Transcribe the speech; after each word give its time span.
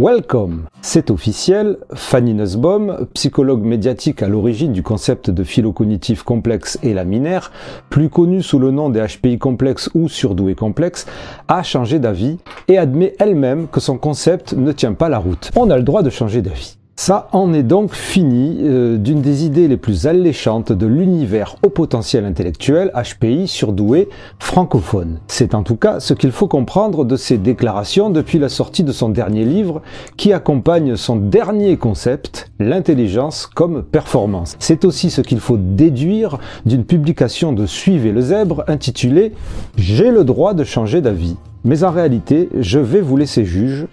Welcome 0.00 0.66
C'est 0.80 1.10
officiel, 1.10 1.76
Fanny 1.92 2.32
Nussbaum, 2.32 3.08
psychologue 3.14 3.64
médiatique 3.64 4.22
à 4.22 4.28
l'origine 4.28 4.72
du 4.72 4.84
concept 4.84 5.28
de 5.28 5.42
phylocognitif 5.42 6.22
complexe 6.22 6.78
et 6.84 6.94
laminaire, 6.94 7.50
plus 7.90 8.08
connu 8.08 8.40
sous 8.44 8.60
le 8.60 8.70
nom 8.70 8.90
des 8.90 9.04
HPI 9.04 9.38
complexes 9.38 9.90
ou 9.94 10.08
surdoués 10.08 10.54
complexes, 10.54 11.06
a 11.48 11.64
changé 11.64 11.98
d'avis 11.98 12.38
et 12.68 12.78
admet 12.78 13.16
elle-même 13.18 13.66
que 13.66 13.80
son 13.80 13.98
concept 13.98 14.52
ne 14.52 14.70
tient 14.70 14.92
pas 14.94 15.08
la 15.08 15.18
route. 15.18 15.50
On 15.56 15.68
a 15.68 15.76
le 15.76 15.82
droit 15.82 16.04
de 16.04 16.10
changer 16.10 16.42
d'avis. 16.42 16.77
Ça 17.00 17.28
en 17.30 17.54
est 17.54 17.62
donc 17.62 17.94
fini 17.94 18.58
euh, 18.60 18.96
d'une 18.96 19.22
des 19.22 19.44
idées 19.44 19.68
les 19.68 19.76
plus 19.76 20.08
alléchantes 20.08 20.72
de 20.72 20.84
l'univers 20.84 21.54
au 21.64 21.68
potentiel 21.68 22.24
intellectuel 22.24 22.90
HPI 22.92 23.46
surdoué 23.46 24.08
francophone. 24.40 25.20
C'est 25.28 25.54
en 25.54 25.62
tout 25.62 25.76
cas 25.76 26.00
ce 26.00 26.12
qu'il 26.12 26.32
faut 26.32 26.48
comprendre 26.48 27.04
de 27.04 27.14
ses 27.14 27.38
déclarations 27.38 28.10
depuis 28.10 28.40
la 28.40 28.48
sortie 28.48 28.82
de 28.82 28.90
son 28.90 29.10
dernier 29.10 29.44
livre 29.44 29.80
qui 30.16 30.32
accompagne 30.32 30.96
son 30.96 31.14
dernier 31.14 31.76
concept, 31.76 32.50
l'intelligence 32.58 33.46
comme 33.46 33.84
performance. 33.84 34.56
C'est 34.58 34.84
aussi 34.84 35.10
ce 35.10 35.20
qu'il 35.20 35.38
faut 35.38 35.56
déduire 35.56 36.40
d'une 36.66 36.84
publication 36.84 37.52
de 37.52 37.66
Suivez 37.66 38.10
le 38.10 38.22
zèbre 38.22 38.64
intitulée 38.66 39.34
J'ai 39.76 40.10
le 40.10 40.24
droit 40.24 40.52
de 40.52 40.64
changer 40.64 41.00
d'avis. 41.00 41.36
Mais 41.62 41.84
en 41.84 41.92
réalité, 41.92 42.48
je 42.58 42.80
vais 42.80 43.00
vous 43.00 43.16
laisser 43.16 43.44
juge 43.44 43.86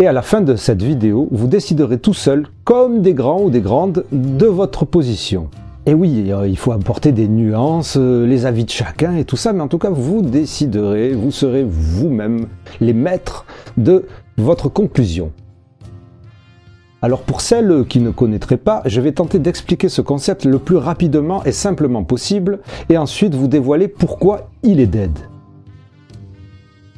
et 0.00 0.06
à 0.06 0.12
la 0.12 0.22
fin 0.22 0.40
de 0.40 0.54
cette 0.54 0.82
vidéo, 0.82 1.28
vous 1.32 1.48
déciderez 1.48 1.98
tout 1.98 2.14
seul, 2.14 2.46
comme 2.64 3.02
des 3.02 3.14
grands 3.14 3.42
ou 3.42 3.50
des 3.50 3.60
grandes, 3.60 4.04
de 4.12 4.46
votre 4.46 4.84
position. 4.84 5.48
Et 5.86 5.94
oui, 5.94 6.30
euh, 6.30 6.46
il 6.46 6.56
faut 6.56 6.72
apporter 6.72 7.12
des 7.12 7.26
nuances, 7.26 7.96
euh, 7.98 8.26
les 8.26 8.46
avis 8.46 8.64
de 8.64 8.70
chacun 8.70 9.16
et 9.16 9.24
tout 9.24 9.36
ça, 9.36 9.52
mais 9.52 9.62
en 9.62 9.68
tout 9.68 9.78
cas, 9.78 9.90
vous 9.90 10.22
déciderez, 10.22 11.12
vous 11.12 11.30
serez 11.30 11.64
vous-même 11.66 12.46
les 12.80 12.92
maîtres 12.92 13.44
de 13.76 14.06
votre 14.36 14.68
conclusion. 14.68 15.32
Alors 17.00 17.22
pour 17.22 17.40
celles 17.40 17.84
qui 17.88 18.00
ne 18.00 18.10
connaîtraient 18.10 18.56
pas, 18.56 18.82
je 18.84 19.00
vais 19.00 19.12
tenter 19.12 19.38
d'expliquer 19.38 19.88
ce 19.88 20.02
concept 20.02 20.44
le 20.44 20.58
plus 20.58 20.76
rapidement 20.76 21.44
et 21.44 21.52
simplement 21.52 22.04
possible, 22.04 22.60
et 22.88 22.98
ensuite 22.98 23.34
vous 23.34 23.48
dévoiler 23.48 23.88
pourquoi 23.88 24.50
il 24.62 24.80
est 24.80 24.86
dead. 24.86 25.16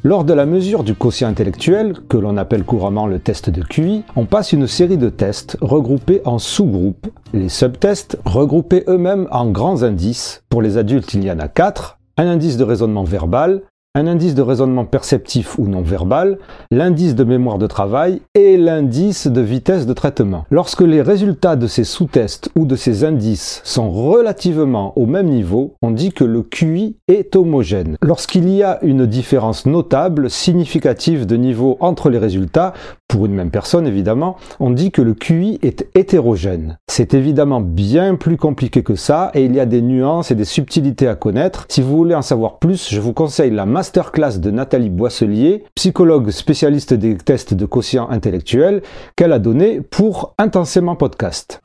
Lors 0.02 0.24
de 0.24 0.32
la 0.32 0.46
mesure 0.46 0.82
du 0.82 0.94
quotient 0.94 1.28
intellectuel, 1.28 1.92
que 2.08 2.16
l'on 2.16 2.38
appelle 2.38 2.64
couramment 2.64 3.06
le 3.06 3.18
test 3.18 3.50
de 3.50 3.62
QI, 3.62 4.02
on 4.16 4.24
passe 4.24 4.54
une 4.54 4.66
série 4.66 4.96
de 4.96 5.10
tests 5.10 5.58
regroupés 5.60 6.22
en 6.24 6.38
sous-groupes. 6.38 7.06
Les 7.34 7.50
subtests 7.50 8.18
regroupés 8.24 8.82
eux-mêmes 8.88 9.28
en 9.30 9.50
grands 9.50 9.82
indices. 9.82 10.42
Pour 10.48 10.62
les 10.62 10.78
adultes, 10.78 11.12
il 11.12 11.22
y 11.22 11.30
en 11.30 11.38
a 11.38 11.48
quatre. 11.48 11.98
Un 12.16 12.28
indice 12.28 12.56
de 12.56 12.64
raisonnement 12.64 13.04
verbal, 13.04 13.60
un 13.96 14.06
indice 14.06 14.36
de 14.36 14.42
raisonnement 14.42 14.84
perceptif 14.84 15.58
ou 15.58 15.66
non 15.66 15.83
verbal, 15.83 16.38
l'indice 16.70 17.16
de 17.16 17.24
mémoire 17.24 17.58
de 17.58 17.66
travail 17.66 18.22
et 18.36 18.56
l'indice 18.56 19.27
de 19.27 19.41
vitesse 19.41 19.84
de 19.84 19.92
traitement. 19.92 20.44
Lorsque 20.48 20.83
les 20.83 21.02
résultats 21.02 21.56
de 21.56 21.66
ces 21.66 21.83
sous-tests 21.83 22.50
ou 22.55 22.66
de 22.66 22.77
ces 22.77 23.02
indices 23.02 23.61
sont 23.64 23.91
relativement 23.91 24.96
au 24.96 25.06
même 25.06 25.27
niveau, 25.27 25.74
on 25.83 25.91
dit 25.91 26.12
que 26.12 26.22
le 26.22 26.42
QI 26.42 26.98
est 27.08 27.34
homogène. 27.34 27.96
Lorsqu'il 28.00 28.48
y 28.48 28.62
a 28.62 28.78
une 28.83 29.06
différence 29.06 29.66
notable, 29.66 30.30
significative 30.30 31.27
de 31.27 31.34
niveau 31.34 31.77
entre 31.80 32.11
les 32.11 32.18
résultats, 32.18 32.74
pour 33.08 33.27
une 33.27 33.34
même 33.34 33.50
personne 33.50 33.88
évidemment, 33.88 34.36
on 34.61 34.70
dit 34.70 34.92
que 34.92 35.02
le 35.02 35.14
QI 35.14 35.58
est 35.62 35.84
hétérogène. 35.96 36.78
C'est 36.86 37.12
évidemment 37.12 37.61
bien 37.61 38.14
plus 38.14 38.36
compliqué 38.36 38.84
que 38.84 38.94
ça 38.94 39.33
et 39.34 39.44
il 39.44 39.55
y 39.56 39.58
a 39.58 39.66
des 39.66 39.83
nuances 39.83 40.30
et 40.30 40.36
des 40.36 40.44
subtilités 40.44 41.08
à 41.08 41.16
connaître. 41.16 41.66
Si 41.68 41.83
vous 41.83 41.96
voulez 41.96 42.14
en 42.14 42.22
savoir 42.22 42.61
plus, 42.61 42.88
je 42.88 43.00
vous 43.00 43.12
conseille 43.12 43.50
la 43.50 43.66
masterclass 43.81 44.41
de 44.41 44.50
Nathalie 44.50 44.91
Boisselier, 44.91 45.64
psychologue 45.75 46.28
spécialiste 46.28 46.92
des 46.92 47.17
tests 47.17 47.55
de 47.55 47.64
quotient 47.64 48.11
intellectuel, 48.11 48.83
qu'elle 49.17 49.33
a 49.33 49.39
donné 49.39 49.81
pour 49.81 50.34
Intensément 50.36 50.97
Podcast. 50.97 51.62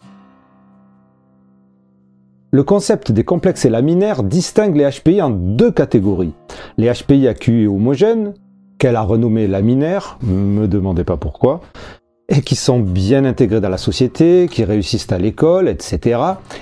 Le 2.52 2.64
concept 2.64 3.12
des 3.12 3.26
complexes 3.26 3.66
et 3.66 3.70
laminaires 3.70 4.24
distingue 4.24 4.78
les 4.78 4.90
HPI 4.90 5.22
en 5.22 5.30
deux 5.30 5.72
catégories. 5.72 6.32
Les 6.78 6.90
HPI 6.90 7.28
à 7.28 7.34
QI 7.34 7.68
homogènes, 7.68 8.34
qu'elle 8.78 8.96
a 8.96 9.02
renommé 9.02 9.46
laminaires, 9.46 10.18
me 10.24 10.68
demandez 10.68 11.04
pas 11.04 11.18
pourquoi, 11.18 11.60
et 12.30 12.42
qui 12.42 12.56
sont 12.56 12.80
bien 12.80 13.26
intégrés 13.26 13.62
dans 13.62 13.70
la 13.70 13.78
société, 13.78 14.48
qui 14.50 14.64
réussissent 14.64 15.12
à 15.12 15.18
l'école, 15.18 15.68
etc. 15.70 16.20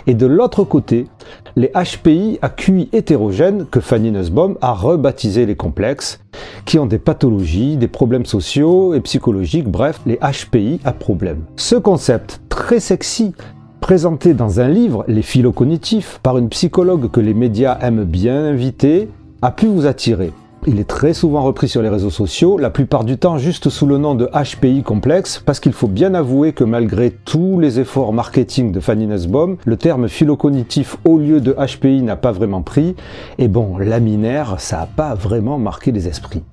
Et 0.07 0.13
de 0.13 0.25
l'autre 0.25 0.63
côté, 0.63 1.07
les 1.56 1.72
HPI 1.74 2.40
à 2.41 2.50
QI 2.50 2.90
hétérogènes 2.91 3.66
que 3.66 3.79
Fanny 3.79 4.12
Nussbaum 4.12 4.57
a 4.62 4.74
rebaptisé 4.74 5.46
les 5.46 5.56
complexes, 5.56 6.19
qui 6.66 6.79
ont 6.79 6.85
des 6.85 7.00
pathologies, 7.00 7.78
des 7.78 7.88
problèmes 7.88 8.25
sociaux 8.25 8.94
et 8.94 9.01
psychologiques, 9.01 9.68
bref, 9.69 10.01
les 10.06 10.18
HPI 10.18 10.81
à 10.84 10.91
problème. 10.91 11.44
Ce 11.56 11.75
concept 11.75 12.41
très 12.50 12.80
sexy 12.80 13.34
présenté 13.80 14.34
dans 14.34 14.59
un 14.62 14.69
livre, 14.69 15.03
Les 15.07 15.22
phylocognitifs, 15.22 16.19
par 16.24 16.38
une 16.38 16.50
psychologue 16.50 17.12
que 17.12 17.19
les 17.19 17.34
médias 17.34 17.78
aiment 17.81 18.06
bien 18.06 18.45
inviter, 18.45 19.09
a 19.41 19.51
pu 19.51 19.68
vous 19.68 19.85
attirer. 19.85 20.31
Il 20.66 20.79
est 20.79 20.88
très 20.88 21.13
souvent 21.13 21.41
repris 21.41 21.68
sur 21.68 21.81
les 21.81 21.90
réseaux 21.90 22.09
sociaux, 22.09 22.57
la 22.57 22.69
plupart 22.69 23.03
du 23.03 23.18
temps 23.18 23.38
juste 23.38 23.69
sous 23.69 23.85
le 23.85 23.97
nom 23.97 24.16
de 24.16 24.29
HPI 24.34 24.81
complexe, 24.84 25.41
parce 25.46 25.59
qu'il 25.59 25.74
faut 25.74 25.90
bien 25.90 26.13
avouer 26.13 26.53
que 26.53 26.63
malgré 26.63 27.12
tous 27.12 27.59
les 27.59 27.81
efforts 27.81 28.13
marketing 28.13 28.72
de 28.72 28.79
Fanny 28.79 29.06
Nussbaum, 29.06 29.57
le 29.66 29.75
terme 29.75 30.07
phylocognitif 30.07 30.97
au 31.03 31.18
lieu 31.18 31.41
de 31.41 31.53
HPI 31.53 32.01
n'a 32.01 32.16
pas 32.16 32.31
vraiment 32.31 32.62
pris, 32.62 32.96
et 33.40 33.50
bon, 33.50 33.78
laminaire, 33.78 34.56
ça 34.59 34.78
n'a 34.78 34.85
pas 34.85 35.16
vraiment 35.16 35.59
marqué 35.59 35.91
les 35.91 36.07
esprits. 36.07 36.44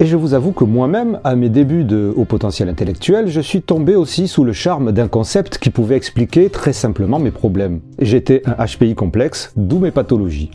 Et 0.00 0.06
je 0.06 0.16
vous 0.16 0.32
avoue 0.34 0.52
que 0.52 0.62
moi-même, 0.62 1.18
à 1.24 1.34
mes 1.34 1.48
débuts 1.48 1.82
de 1.82 2.12
haut 2.14 2.24
potentiel 2.24 2.68
intellectuel, 2.68 3.26
je 3.26 3.40
suis 3.40 3.62
tombé 3.62 3.96
aussi 3.96 4.28
sous 4.28 4.44
le 4.44 4.52
charme 4.52 4.92
d'un 4.92 5.08
concept 5.08 5.58
qui 5.58 5.70
pouvait 5.70 5.96
expliquer 5.96 6.50
très 6.50 6.72
simplement 6.72 7.18
mes 7.18 7.32
problèmes. 7.32 7.80
J'étais 7.98 8.42
un 8.46 8.64
HPI 8.64 8.94
complexe, 8.94 9.52
d'où 9.56 9.80
mes 9.80 9.90
pathologies. 9.90 10.52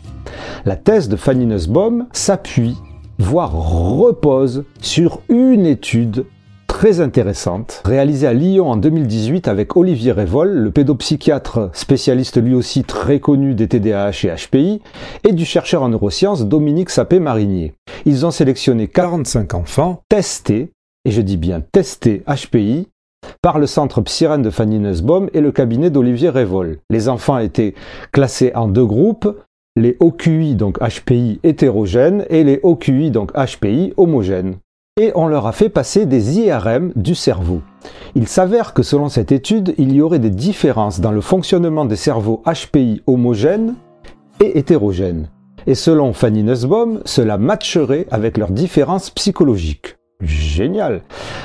La 0.64 0.76
thèse 0.76 1.10
de 1.10 1.16
Fanny 1.16 1.44
Nussbaum 1.44 2.06
s'appuie, 2.12 2.78
voire 3.18 3.52
repose, 3.52 4.64
sur 4.80 5.20
une 5.28 5.66
étude 5.66 6.24
très 6.74 7.00
intéressante, 7.00 7.82
réalisée 7.84 8.26
à 8.26 8.32
Lyon 8.32 8.68
en 8.68 8.76
2018 8.76 9.46
avec 9.46 9.76
Olivier 9.76 10.10
Révol, 10.10 10.50
le 10.50 10.72
pédopsychiatre 10.72 11.70
spécialiste 11.72 12.42
lui 12.42 12.52
aussi 12.52 12.82
très 12.82 13.20
connu 13.20 13.54
des 13.54 13.68
TDAH 13.68 14.24
et 14.24 14.34
HPI, 14.34 14.82
et 15.22 15.32
du 15.32 15.44
chercheur 15.44 15.84
en 15.84 15.88
neurosciences 15.88 16.44
Dominique 16.44 16.90
Sapé-Marinier. 16.90 17.74
Ils 18.06 18.26
ont 18.26 18.32
sélectionné 18.32 18.88
45 18.88 19.54
enfants 19.54 20.02
testés, 20.08 20.72
et 21.04 21.12
je 21.12 21.20
dis 21.20 21.36
bien 21.36 21.60
testés 21.60 22.24
HPI, 22.26 22.88
par 23.40 23.60
le 23.60 23.68
centre 23.68 24.00
Psyrène 24.00 24.42
de 24.42 24.50
Fanny 24.50 24.80
Nussbaum 24.80 25.30
et 25.32 25.40
le 25.40 25.52
cabinet 25.52 25.90
d'Olivier 25.90 26.30
Révol. 26.30 26.78
Les 26.90 27.08
enfants 27.08 27.38
étaient 27.38 27.74
classés 28.10 28.50
en 28.56 28.66
deux 28.66 28.84
groupes, 28.84 29.28
les 29.76 29.96
OQI, 30.00 30.56
donc 30.56 30.80
HPI 30.80 31.38
hétérogènes, 31.44 32.26
et 32.30 32.42
les 32.42 32.58
OQI, 32.64 33.12
donc 33.12 33.30
HPI 33.32 33.94
homogènes 33.96 34.56
et 35.00 35.10
on 35.16 35.26
leur 35.26 35.48
a 35.48 35.52
fait 35.52 35.70
passer 35.70 36.06
des 36.06 36.38
IRM 36.38 36.92
du 36.94 37.16
cerveau. 37.16 37.62
Il 38.14 38.28
s'avère 38.28 38.74
que 38.74 38.84
selon 38.84 39.08
cette 39.08 39.32
étude, 39.32 39.74
il 39.76 39.92
y 39.92 40.00
aurait 40.00 40.20
des 40.20 40.30
différences 40.30 41.00
dans 41.00 41.10
le 41.10 41.20
fonctionnement 41.20 41.84
des 41.84 41.96
cerveaux 41.96 42.44
HPI 42.46 43.02
homogènes 43.08 43.74
et 44.40 44.56
hétérogènes. 44.56 45.30
Et 45.66 45.74
selon 45.74 46.12
Fanny 46.12 46.44
Nussbaum, 46.44 47.00
cela 47.06 47.38
matcherait 47.38 48.06
avec 48.12 48.38
leurs 48.38 48.52
différences 48.52 49.10
psychologiques. 49.10 49.96
Génial 50.20 51.02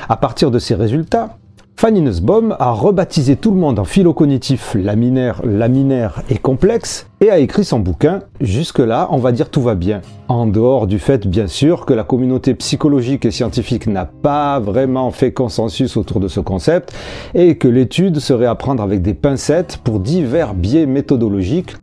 À 0.09 0.15
partir 0.15 0.51
de 0.51 0.59
ces 0.59 0.75
résultats, 0.75 1.38
Fanny 1.79 2.01
Nussbaum 2.01 2.57
a 2.59 2.73
rebaptisé 2.73 3.37
tout 3.37 3.51
le 3.51 3.57
monde 3.57 3.79
en 3.79 3.85
phylocognitif 3.85 4.75
laminaire, 4.75 5.41
laminaire 5.45 6.23
et 6.29 6.37
complexe 6.37 7.07
et 7.21 7.29
a 7.29 7.39
écrit 7.39 7.63
son 7.63 7.79
bouquin. 7.79 8.19
Jusque-là, 8.41 9.07
on 9.11 9.17
va 9.17 9.31
dire 9.31 9.49
tout 9.49 9.61
va 9.61 9.75
bien. 9.75 10.01
En 10.27 10.45
dehors 10.45 10.87
du 10.87 10.99
fait, 10.99 11.25
bien 11.25 11.47
sûr, 11.47 11.85
que 11.85 11.93
la 11.93 12.03
communauté 12.03 12.53
psychologique 12.53 13.23
et 13.23 13.31
scientifique 13.31 13.87
n'a 13.87 14.03
pas 14.03 14.59
vraiment 14.59 15.09
fait 15.11 15.31
consensus 15.31 15.95
autour 15.95 16.19
de 16.19 16.27
ce 16.27 16.41
concept 16.41 16.93
et 17.33 17.57
que 17.57 17.69
l'étude 17.69 18.19
serait 18.19 18.45
à 18.45 18.55
prendre 18.55 18.83
avec 18.83 19.01
des 19.01 19.13
pincettes 19.13 19.79
pour 19.81 20.01
divers 20.01 20.55
biais 20.55 20.85
méthodologiques 20.85 21.77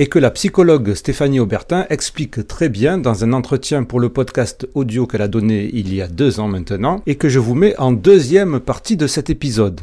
et 0.00 0.06
que 0.06 0.18
la 0.18 0.30
psychologue 0.30 0.94
Stéphanie 0.94 1.40
Aubertin 1.40 1.84
explique 1.90 2.46
très 2.46 2.70
bien 2.70 2.96
dans 2.96 3.22
un 3.22 3.34
entretien 3.34 3.84
pour 3.84 4.00
le 4.00 4.08
podcast 4.08 4.66
audio 4.74 5.06
qu'elle 5.06 5.20
a 5.20 5.28
donné 5.28 5.68
il 5.74 5.94
y 5.94 6.00
a 6.00 6.08
deux 6.08 6.40
ans 6.40 6.48
maintenant, 6.48 7.02
et 7.06 7.16
que 7.16 7.28
je 7.28 7.38
vous 7.38 7.54
mets 7.54 7.76
en 7.78 7.92
deuxième 7.92 8.60
partie 8.60 8.96
de 8.96 9.06
cet 9.06 9.28
épisode. 9.28 9.82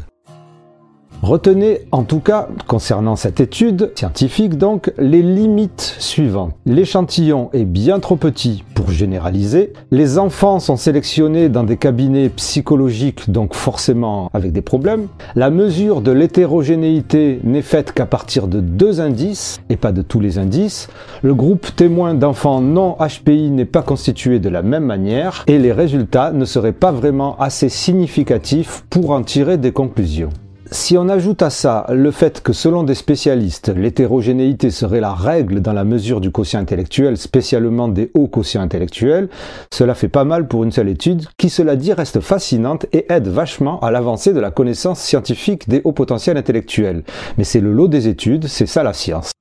Retenez 1.24 1.82
en 1.92 2.04
tout 2.04 2.20
cas, 2.20 2.48
concernant 2.68 3.16
cette 3.16 3.40
étude 3.40 3.92
scientifique 3.96 4.56
donc, 4.56 4.94
les 5.00 5.24
limites 5.24 5.96
suivantes. 5.98 6.54
L'échantillon 6.68 7.50
est 7.54 7.66
bien 7.66 8.00
trop 8.00 8.18
petit 8.18 8.64
pour 8.76 8.92
généraliser. 8.92 9.74
Les 9.90 10.20
enfants 10.20 10.60
sont 10.60 10.78
sélectionnés 10.78 11.50
dans 11.50 11.64
des 11.64 11.78
cabinets 11.78 12.30
psychologiques, 12.30 13.32
donc 13.32 13.56
forcément 13.56 14.30
avec 14.34 14.52
des 14.52 14.62
problèmes. 14.62 15.08
La 15.36 15.50
mesure 15.50 16.02
de 16.02 16.12
l'hétérogénéité 16.12 17.40
n'est 17.44 17.64
faite 17.64 17.94
qu'à 17.94 18.06
partir 18.06 18.48
de 18.48 18.62
deux 18.62 19.02
indices 19.02 19.60
et 19.70 19.76
pas 19.76 19.92
de 19.92 20.04
tous 20.04 20.20
les 20.20 20.38
indices. 20.38 20.88
Le 21.24 21.34
groupe 21.34 21.76
témoin 21.76 22.14
d'enfants 22.14 22.62
non 22.62 22.96
HPI 23.00 23.50
n'est 23.50 23.66
pas 23.66 23.82
constitué 23.82 24.38
de 24.38 24.50
la 24.50 24.62
même 24.62 24.86
manière 24.86 25.44
et 25.48 25.58
les 25.58 25.72
résultats 25.72 26.32
ne 26.32 26.46
seraient 26.46 26.74
pas 26.74 26.92
vraiment 26.92 27.36
assez 27.40 27.70
significatifs 27.70 28.86
pour 28.92 29.10
en 29.10 29.24
tirer 29.24 29.58
des 29.58 29.72
conclusions. 29.72 30.30
Si 30.72 30.98
on 30.98 31.08
ajoute 31.08 31.42
à 31.44 31.50
ça 31.50 31.86
le 31.90 32.12
fait 32.12 32.42
que 32.42 32.52
selon 32.52 32.84
des 32.84 32.96
spécialistes, 32.96 33.74
l'hétérogénéité 33.74 34.70
serait 34.70 35.00
la 35.00 35.14
règle 35.14 35.62
dans 35.62 35.72
la 35.72 35.86
mesure 35.86 36.20
du 36.20 36.30
quotient 36.30 36.60
intellectuel, 36.60 37.16
spécialement 37.16 37.88
des 37.88 38.12
hauts 38.16 38.28
quotients 38.28 38.62
intellectuels, 38.62 39.30
cela 39.72 39.96
fait 39.96 40.10
pas 40.10 40.26
mal 40.26 40.48
pour 40.48 40.66
une 40.66 40.72
seule 40.72 40.90
étude 40.90 41.26
qui, 41.38 41.50
cela 41.50 41.78
dit, 41.78 41.94
reste 41.94 42.20
fascinante 42.20 42.86
et 42.92 43.06
aide 43.10 43.30
vachement 43.30 43.80
à 43.80 43.92
l'avancée 43.92 44.34
de 44.34 44.42
la 44.42 44.52
connaissance 44.52 45.00
scientifique 45.00 45.70
des 45.70 45.82
hauts 45.86 45.94
potentiels 45.94 46.38
intellectuels. 46.38 47.04
Mais 47.38 47.46
c'est 47.46 47.62
le 47.62 47.72
lot 47.72 47.88
des 47.88 48.10
études, 48.10 48.48
c'est 48.48 48.66
ça 48.66 48.84
la 48.84 48.94
science. 48.94 49.32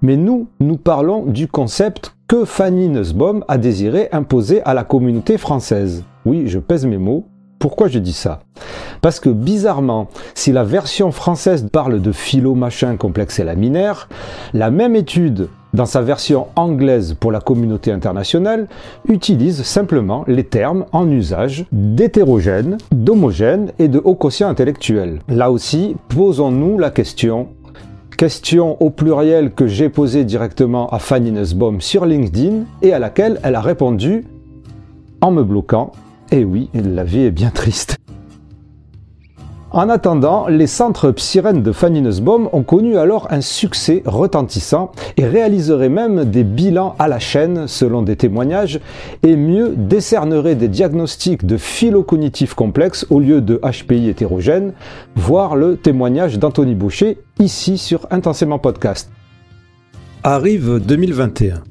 Mais 0.00 0.16
nous, 0.16 0.46
nous 0.60 0.76
parlons 0.76 1.24
du 1.24 1.48
concept 1.48 2.14
que 2.28 2.44
Fanny 2.44 2.88
Nussbaum 2.88 3.44
a 3.48 3.58
désiré 3.58 4.08
imposer 4.12 4.62
à 4.62 4.74
la 4.74 4.84
communauté 4.84 5.38
française. 5.38 6.04
Oui, 6.24 6.44
je 6.46 6.60
pèse 6.60 6.86
mes 6.86 6.98
mots, 6.98 7.26
pourquoi 7.58 7.88
je 7.88 7.98
dis 7.98 8.14
ça? 8.14 8.40
Parce 9.00 9.20
que 9.20 9.30
bizarrement, 9.30 10.08
si 10.34 10.52
la 10.52 10.64
version 10.64 11.10
française 11.10 11.66
parle 11.72 12.00
de 12.00 12.12
philo 12.12 12.54
machin 12.54 12.96
complexe 12.96 13.38
et 13.38 13.44
laminaire, 13.44 14.08
la 14.52 14.70
même 14.70 14.96
étude 14.96 15.48
dans 15.72 15.86
sa 15.86 16.02
version 16.02 16.48
anglaise 16.56 17.14
pour 17.18 17.30
la 17.30 17.40
communauté 17.40 17.92
internationale, 17.92 18.66
utilise 19.08 19.62
simplement 19.62 20.24
les 20.26 20.44
termes 20.44 20.84
en 20.92 21.08
usage 21.08 21.66
d'hétérogène, 21.70 22.76
d'homogène 22.90 23.72
et 23.78 23.88
de 23.88 24.00
haut 24.02 24.16
quotient 24.16 24.48
intellectuel. 24.48 25.20
Là 25.28 25.50
aussi, 25.50 25.96
posons-nous 26.08 26.78
la 26.78 26.90
question 26.90 27.48
question 28.16 28.76
au 28.82 28.90
pluriel 28.90 29.50
que 29.50 29.66
j'ai 29.66 29.88
posée 29.88 30.24
directement 30.24 30.90
à 30.90 30.98
Fanny 30.98 31.32
Nussbaum 31.32 31.80
sur 31.80 32.04
LinkedIn 32.04 32.64
et 32.82 32.92
à 32.92 32.98
laquelle 32.98 33.40
elle 33.42 33.54
a 33.54 33.62
répondu 33.62 34.26
en 35.22 35.30
me 35.30 35.42
bloquant 35.42 35.92
et 36.32 36.40
eh 36.40 36.44
oui, 36.44 36.68
la 36.74 37.02
vie 37.02 37.22
est 37.22 37.30
bien 37.30 37.50
triste. 37.50 37.99
En 39.72 39.88
attendant, 39.88 40.48
les 40.48 40.66
centres 40.66 41.12
psyrènes 41.12 41.62
de 41.62 41.70
Fanny 41.70 42.02
Nussbaum 42.02 42.48
ont 42.52 42.64
connu 42.64 42.98
alors 42.98 43.28
un 43.30 43.40
succès 43.40 44.02
retentissant 44.04 44.90
et 45.16 45.24
réaliseraient 45.24 45.88
même 45.88 46.24
des 46.24 46.42
bilans 46.42 46.96
à 46.98 47.06
la 47.06 47.20
chaîne 47.20 47.68
selon 47.68 48.02
des 48.02 48.16
témoignages 48.16 48.80
et 49.22 49.36
mieux 49.36 49.74
décerneraient 49.76 50.56
des 50.56 50.66
diagnostics 50.66 51.46
de 51.46 51.56
phylocognitif 51.56 52.54
complexe 52.54 53.06
au 53.10 53.20
lieu 53.20 53.40
de 53.40 53.60
HPI 53.62 54.08
hétérogène, 54.08 54.72
voire 55.14 55.54
le 55.54 55.76
témoignage 55.76 56.40
d'Anthony 56.40 56.74
Boucher 56.74 57.18
ici 57.38 57.78
sur 57.78 58.08
Intensément 58.10 58.58
Podcast. 58.58 59.12
Arrive 60.24 60.84
2021. 60.84 61.62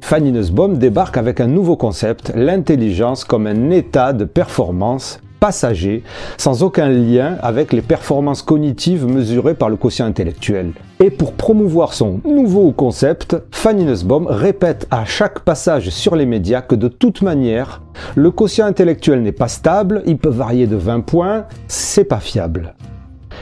Fanny 0.00 0.32
Nussbaum 0.32 0.76
débarque 0.76 1.18
avec 1.18 1.38
un 1.38 1.46
nouveau 1.46 1.76
concept, 1.76 2.32
l'intelligence 2.34 3.24
comme 3.24 3.46
un 3.46 3.70
état 3.70 4.12
de 4.12 4.24
performance 4.24 5.20
passager, 5.42 6.04
sans 6.38 6.62
aucun 6.62 6.88
lien 6.88 7.36
avec 7.42 7.72
les 7.72 7.82
performances 7.82 8.42
cognitives 8.42 9.06
mesurées 9.06 9.54
par 9.54 9.70
le 9.70 9.74
quotient 9.74 10.06
intellectuel. 10.06 10.70
Et 11.00 11.10
pour 11.10 11.32
promouvoir 11.32 11.94
son 11.94 12.20
nouveau 12.24 12.70
concept, 12.70 13.36
Fanny 13.50 13.84
Nussbaum 13.84 14.28
répète 14.28 14.86
à 14.92 15.04
chaque 15.04 15.40
passage 15.40 15.90
sur 15.90 16.14
les 16.14 16.26
médias 16.26 16.62
que 16.62 16.76
de 16.76 16.86
toute 16.86 17.22
manière, 17.22 17.82
le 18.14 18.30
quotient 18.30 18.66
intellectuel 18.66 19.20
n'est 19.20 19.32
pas 19.32 19.48
stable, 19.48 20.04
il 20.06 20.16
peut 20.16 20.28
varier 20.28 20.68
de 20.68 20.76
20 20.76 21.00
points, 21.00 21.46
c'est 21.66 22.04
pas 22.04 22.20
fiable. 22.20 22.76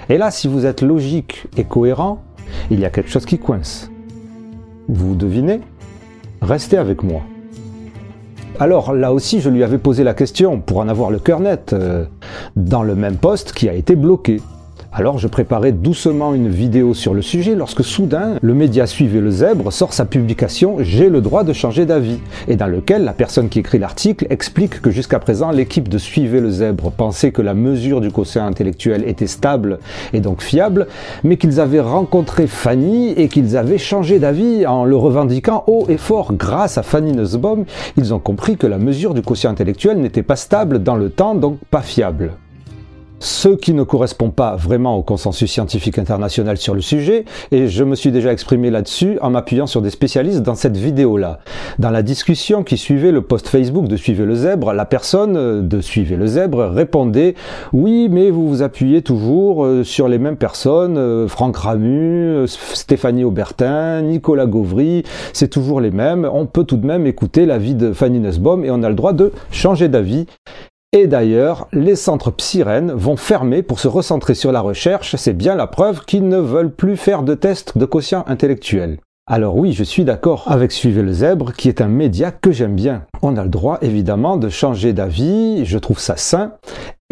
Et 0.08 0.17
là, 0.17 0.31
si 0.31 0.49
vous 0.49 0.64
êtes 0.64 0.81
logique 0.81 1.49
et 1.58 1.64
cohérent, 1.64 2.23
il 2.70 2.81
y 2.81 2.87
a 2.87 2.91
quelque 2.91 3.11
chose 3.11 3.26
qui 3.26 3.38
coince. 3.38 3.91
Vous 4.88 5.14
devinez? 5.14 5.61
Restez 6.41 6.79
avec 6.79 7.02
moi. 7.02 7.20
Alors 8.60 8.92
là 8.92 9.14
aussi, 9.14 9.40
je 9.40 9.48
lui 9.48 9.64
avais 9.64 9.78
posé 9.78 10.04
la 10.04 10.12
question 10.12 10.60
pour 10.60 10.80
en 10.80 10.88
avoir 10.88 11.10
le 11.10 11.18
cœur 11.18 11.40
net, 11.40 11.72
euh, 11.72 12.04
dans 12.56 12.82
le 12.82 12.94
même 12.94 13.16
poste 13.16 13.52
qui 13.52 13.70
a 13.70 13.72
été 13.72 13.96
bloqué. 13.96 14.42
Alors 14.92 15.19
je 15.19 15.28
préparais 15.28 15.70
doucement 15.70 16.34
une 16.34 16.48
vidéo 16.48 16.94
sur 16.94 17.14
le 17.14 17.22
sujet 17.22 17.54
lorsque 17.54 17.84
soudain 17.84 18.34
le 18.42 18.54
média 18.54 18.88
Suivez 18.88 19.20
le 19.20 19.31
Zèbre 19.31 19.72
sort 19.72 19.92
sa 19.92 20.04
publication 20.04 20.78
J'ai 20.81 21.08
le 21.08 21.20
droit 21.20 21.44
de 21.44 21.52
changer 21.52 21.87
d'avis 21.87 22.19
et 22.48 22.56
dans 22.56 22.66
lequel 22.66 23.04
la 23.04 23.12
personne 23.12 23.48
qui 23.48 23.60
écrit 23.60 23.78
l'article 23.78 24.26
explique 24.31 24.82
que 24.82 24.90
jusqu'à 24.90 25.20
présent 25.20 25.52
l'équipe 25.52 25.88
de 25.88 25.96
Suivez 25.96 26.40
le 26.40 26.50
Zèbre 26.50 26.90
pensait 26.90 27.31
que 27.31 27.40
la 27.40 27.54
mesure 27.54 28.00
du 28.00 28.10
quotient 28.10 28.44
intellectuel 28.44 29.08
était 29.08 29.28
stable 29.28 29.78
et 30.12 30.19
donc 30.19 30.42
fiable, 30.42 30.88
mais 31.22 31.37
qu'ils 31.37 31.60
avaient 31.60 31.78
rencontré 31.78 32.48
Fanny 32.48 33.12
et 33.12 33.28
qu'ils 33.28 33.56
avaient 33.56 33.78
changé 33.78 34.19
d'avis 34.19 34.66
en 34.66 34.84
le 34.84 34.96
revendiquant 34.96 35.62
haut 35.69 35.87
et 35.88 35.98
fort. 35.98 36.32
Grâce 36.32 36.78
à 36.78 36.82
Fanny 36.82 37.12
Nussbaum, 37.12 37.64
ils 37.96 38.12
ont 38.12 38.19
compris 38.19 38.56
que 38.56 38.66
la 38.66 38.78
mesure 38.78 39.14
du 39.14 39.22
quotient 39.22 39.50
intellectuel 39.50 40.00
n'était 40.00 40.25
pas 40.25 40.37
stable 40.37 40.82
dans 40.82 40.96
le 40.96 41.10
temps, 41.10 41.37
donc 41.37 41.58
pas 41.70 41.82
fiable 41.82 42.32
ce 43.20 43.49
qui 43.49 43.75
ne 43.75 43.82
correspond 43.82 44.31
pas 44.31 44.56
vraiment 44.56 44.96
au 44.96 45.02
consensus 45.02 45.50
scientifique 45.50 45.99
international 45.99 46.56
sur 46.56 46.75
le 46.75 46.81
sujet, 46.81 47.25
et 47.52 47.69
je 47.69 47.84
me 47.84 47.94
suis 47.94 48.11
déjà 48.11 48.32
exprimé 48.32 48.70
là-dessus 48.70 49.19
en 49.20 49.31
m'appuyant 49.31 49.67
sur 49.67 49.82
des 49.82 49.90
spécialistes 49.90 50.43
dans 50.43 50.55
cette 50.55 50.76
vidéo-là. 50.76 51.38
Dans 51.78 51.90
la 51.90 52.02
discussion 52.02 52.64
qui 52.64 52.76
suivait 52.76 53.12
le 53.12 53.22
post 53.22 53.49
Facebook 53.49 53.87
de 53.87 53.96
Suivez 53.96 54.25
le 54.25 54.34
Zèbre, 54.34 54.72
la 54.72 54.84
personne 54.84 55.69
de 55.69 55.81
Suivez 55.81 56.17
le 56.17 56.26
Zèbre 56.26 56.64
répondait 56.64 57.34
«Oui, 57.72 58.08
mais 58.11 58.31
vous 58.31 58.49
vous 58.49 58.62
appuyez 58.62 59.02
toujours 59.02 59.64
euh, 59.64 59.84
sur 59.84 60.08
les 60.08 60.19
mêmes 60.19 60.37
personnes, 60.37 60.96
euh, 60.96 61.28
Franck 61.28 61.56
Ramu, 61.56 62.25
euh, 62.25 62.46
Stéphanie 62.46 63.25
Aubertin, 63.25 64.02
Nicolas 64.02 64.46
Gauvry, 64.46 65.05
c'est 65.32 65.49
toujours 65.49 65.81
les 65.81 65.90
mêmes, 65.90 66.28
on 66.32 66.46
peut 66.46 66.64
tout 66.64 66.76
de 66.76 66.87
même 66.87 67.06
écouter 67.06 67.46
l'avis 67.46 67.75
de 67.75 67.93
Fanny 67.93 68.20
Nussbaum 68.20 68.64
et 68.64 68.70
on 68.70 68.82
a 68.82 68.88
le 68.88 68.94
droit 68.94 69.12
de 69.12 69.32
changer 69.50 69.88
d'avis. 69.88 70.26
Et 70.92 71.06
d'ailleurs, 71.06 71.69
les 71.72 71.94
centres 71.94 72.32
psyrènes 72.32 72.90
vont 72.90 73.16
fermer 73.16 73.62
pour 73.62 73.78
se 73.78 73.87
recentrer 73.87 74.34
sur 74.34 74.50
la 74.50 74.60
recherche, 74.60 75.14
c'est 75.14 75.37
bien 75.37 75.54
la 75.54 75.69
preuve 75.69 76.04
qu'ils 76.04 76.26
ne 76.26 76.38
veulent 76.38 76.75
plus 76.75 76.96
faire 76.96 77.22
de 77.22 77.34
tests 77.34 77.78
de 77.78 77.84
quotient 77.84 78.25
intellectuel. 78.26 78.98
Alors 79.28 79.56
oui, 79.56 79.72
je 79.72 79.84
suis 79.84 80.02
d'accord 80.02 80.46
avec 80.48 80.72
Suivez 80.72 81.02
le 81.02 81.12
Zèbre, 81.12 81.52
qui 81.52 81.69
est 81.69 81.81
un 81.81 81.87
média 81.87 82.32
que 82.32 82.50
j'aime 82.50 82.75
bien. 82.75 83.04
On 83.22 83.37
a 83.37 83.44
le 83.44 83.48
droit 83.48 83.78
évidemment 83.82 84.37
de 84.37 84.48
changer 84.48 84.92
d'avis, 84.92 85.64
je 85.64 85.78
trouve 85.78 86.00
ça 86.00 86.16
sain. 86.16 86.54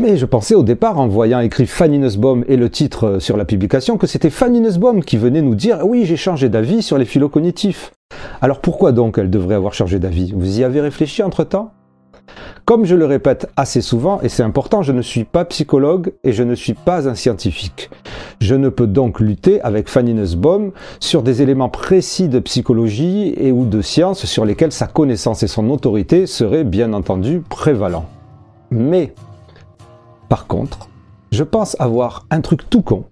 Mais 0.00 0.16
je 0.16 0.26
pensais 0.26 0.56
au 0.56 0.64
départ, 0.64 0.98
en 0.98 1.06
voyant 1.06 1.38
écrit 1.38 1.66
Fanny 1.66 2.00
Nussbaum 2.00 2.44
et 2.48 2.56
le 2.56 2.70
titre 2.70 3.20
sur 3.20 3.36
la 3.36 3.44
publication, 3.44 3.96
que 3.96 4.08
c'était 4.08 4.30
Fanny 4.30 4.60
Nussbaum 4.60 5.04
qui 5.04 5.16
venait 5.16 5.42
nous 5.42 5.54
dire 5.54 5.78
oui, 5.84 6.04
j'ai 6.04 6.16
changé 6.16 6.48
d'avis 6.48 6.82
sur 6.82 6.98
les 6.98 7.04
phylocognitifs. 7.04 7.92
Alors 8.40 8.60
pourquoi 8.60 8.90
donc 8.90 9.18
elle 9.18 9.30
devrait 9.30 9.54
avoir 9.54 9.74
changé 9.74 10.00
d'avis? 10.00 10.32
Vous 10.36 10.58
y 10.58 10.64
avez 10.64 10.80
réfléchi 10.80 11.22
entre 11.22 11.44
temps 11.44 11.70
comme 12.68 12.84
je 12.84 12.94
le 12.94 13.06
répète 13.06 13.48
assez 13.56 13.80
souvent, 13.80 14.20
et 14.20 14.28
c'est 14.28 14.42
important, 14.42 14.82
je 14.82 14.92
ne 14.92 15.00
suis 15.00 15.24
pas 15.24 15.46
psychologue 15.46 16.12
et 16.22 16.34
je 16.34 16.42
ne 16.42 16.54
suis 16.54 16.74
pas 16.74 17.08
un 17.08 17.14
scientifique. 17.14 17.88
Je 18.42 18.54
ne 18.54 18.68
peux 18.68 18.86
donc 18.86 19.20
lutter 19.20 19.58
avec 19.62 19.88
Fanny 19.88 20.12
Nussbaum 20.12 20.72
sur 21.00 21.22
des 21.22 21.40
éléments 21.40 21.70
précis 21.70 22.28
de 22.28 22.38
psychologie 22.40 23.32
et 23.38 23.52
ou 23.52 23.64
de 23.64 23.80
science 23.80 24.26
sur 24.26 24.44
lesquels 24.44 24.72
sa 24.72 24.86
connaissance 24.86 25.42
et 25.42 25.46
son 25.46 25.70
autorité 25.70 26.26
seraient 26.26 26.64
bien 26.64 26.92
entendu 26.92 27.40
prévalents. 27.40 28.04
Mais, 28.70 29.14
par 30.28 30.46
contre, 30.46 30.90
je 31.32 31.44
pense 31.44 31.74
avoir 31.80 32.26
un 32.30 32.42
truc 32.42 32.68
tout 32.68 32.82
con 32.82 33.04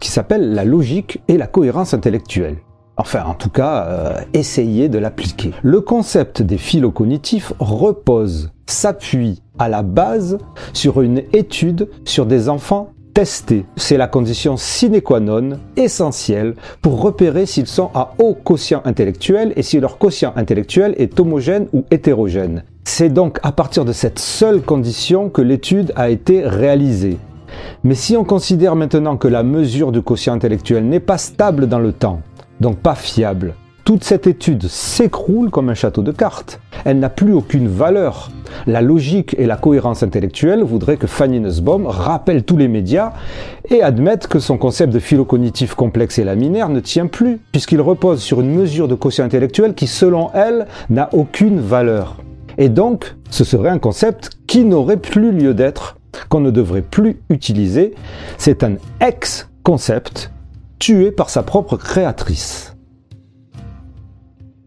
qui 0.00 0.10
s'appelle 0.10 0.54
la 0.54 0.64
logique 0.64 1.22
et 1.28 1.38
la 1.38 1.46
cohérence 1.46 1.94
intellectuelle. 1.94 2.56
Enfin, 2.96 3.24
en 3.26 3.34
tout 3.34 3.50
cas, 3.50 3.86
euh, 3.86 4.20
essayer 4.32 4.88
de 4.88 4.98
l'appliquer. 4.98 5.50
Le 5.62 5.80
concept 5.80 6.42
des 6.42 6.58
phylocognitifs 6.58 7.52
repose, 7.58 8.52
s'appuie 8.66 9.42
à 9.58 9.68
la 9.68 9.82
base 9.82 10.38
sur 10.72 11.00
une 11.00 11.22
étude 11.32 11.88
sur 12.04 12.26
des 12.26 12.48
enfants 12.48 12.90
testés. 13.12 13.64
C'est 13.76 13.96
la 13.96 14.08
condition 14.08 14.56
sine 14.56 15.00
qua 15.00 15.20
non 15.20 15.58
essentielle 15.76 16.54
pour 16.82 17.00
repérer 17.00 17.46
s'ils 17.46 17.66
sont 17.66 17.90
à 17.94 18.14
haut 18.18 18.34
quotient 18.34 18.82
intellectuel 18.84 19.52
et 19.56 19.62
si 19.62 19.80
leur 19.80 19.98
quotient 19.98 20.32
intellectuel 20.36 20.94
est 20.98 21.18
homogène 21.18 21.68
ou 21.72 21.84
hétérogène. 21.90 22.64
C'est 22.84 23.08
donc 23.08 23.38
à 23.42 23.52
partir 23.52 23.84
de 23.84 23.92
cette 23.92 24.18
seule 24.18 24.60
condition 24.60 25.30
que 25.30 25.42
l'étude 25.42 25.92
a 25.96 26.10
été 26.10 26.46
réalisée. 26.46 27.18
Mais 27.84 27.94
si 27.94 28.16
on 28.16 28.24
considère 28.24 28.76
maintenant 28.76 29.16
que 29.16 29.28
la 29.28 29.42
mesure 29.42 29.92
du 29.92 30.02
quotient 30.02 30.34
intellectuel 30.34 30.84
n'est 30.86 31.00
pas 31.00 31.18
stable 31.18 31.68
dans 31.68 31.78
le 31.78 31.92
temps, 31.92 32.20
donc 32.64 32.78
pas 32.78 32.94
fiable, 32.94 33.52
toute 33.84 34.04
cette 34.04 34.26
étude 34.26 34.68
s'écroule 34.68 35.50
comme 35.50 35.68
un 35.68 35.74
château 35.74 36.00
de 36.00 36.12
cartes. 36.12 36.60
Elle 36.86 36.98
n'a 36.98 37.10
plus 37.10 37.34
aucune 37.34 37.68
valeur. 37.68 38.30
La 38.66 38.80
logique 38.80 39.36
et 39.38 39.44
la 39.44 39.56
cohérence 39.56 40.02
intellectuelle 40.02 40.62
voudraient 40.62 40.96
que 40.96 41.06
Fanny 41.06 41.40
Nussbaum 41.40 41.86
rappelle 41.86 42.44
tous 42.44 42.56
les 42.56 42.68
médias 42.68 43.12
et 43.68 43.82
admette 43.82 44.28
que 44.28 44.38
son 44.38 44.56
concept 44.56 44.94
de 44.94 44.98
philo-cognitif 44.98 45.74
complexe 45.74 46.18
et 46.18 46.24
laminaire 46.24 46.70
ne 46.70 46.80
tient 46.80 47.06
plus, 47.06 47.38
puisqu'il 47.52 47.82
repose 47.82 48.22
sur 48.22 48.40
une 48.40 48.54
mesure 48.54 48.88
de 48.88 48.94
quotient 48.94 49.26
intellectuel 49.26 49.74
qui, 49.74 49.86
selon 49.86 50.30
elle, 50.32 50.66
n'a 50.88 51.10
aucune 51.12 51.60
valeur. 51.60 52.16
Et 52.56 52.70
donc, 52.70 53.14
ce 53.28 53.44
serait 53.44 53.68
un 53.68 53.78
concept 53.78 54.30
qui 54.46 54.64
n'aurait 54.64 54.96
plus 54.96 55.32
lieu 55.32 55.52
d'être, 55.52 55.98
qu'on 56.30 56.40
ne 56.40 56.50
devrait 56.50 56.80
plus 56.80 57.18
utiliser. 57.28 57.92
C'est 58.38 58.64
un 58.64 58.76
ex-concept 59.02 60.30
tué 60.78 61.10
par 61.10 61.30
sa 61.30 61.42
propre 61.42 61.76
créatrice. 61.76 62.74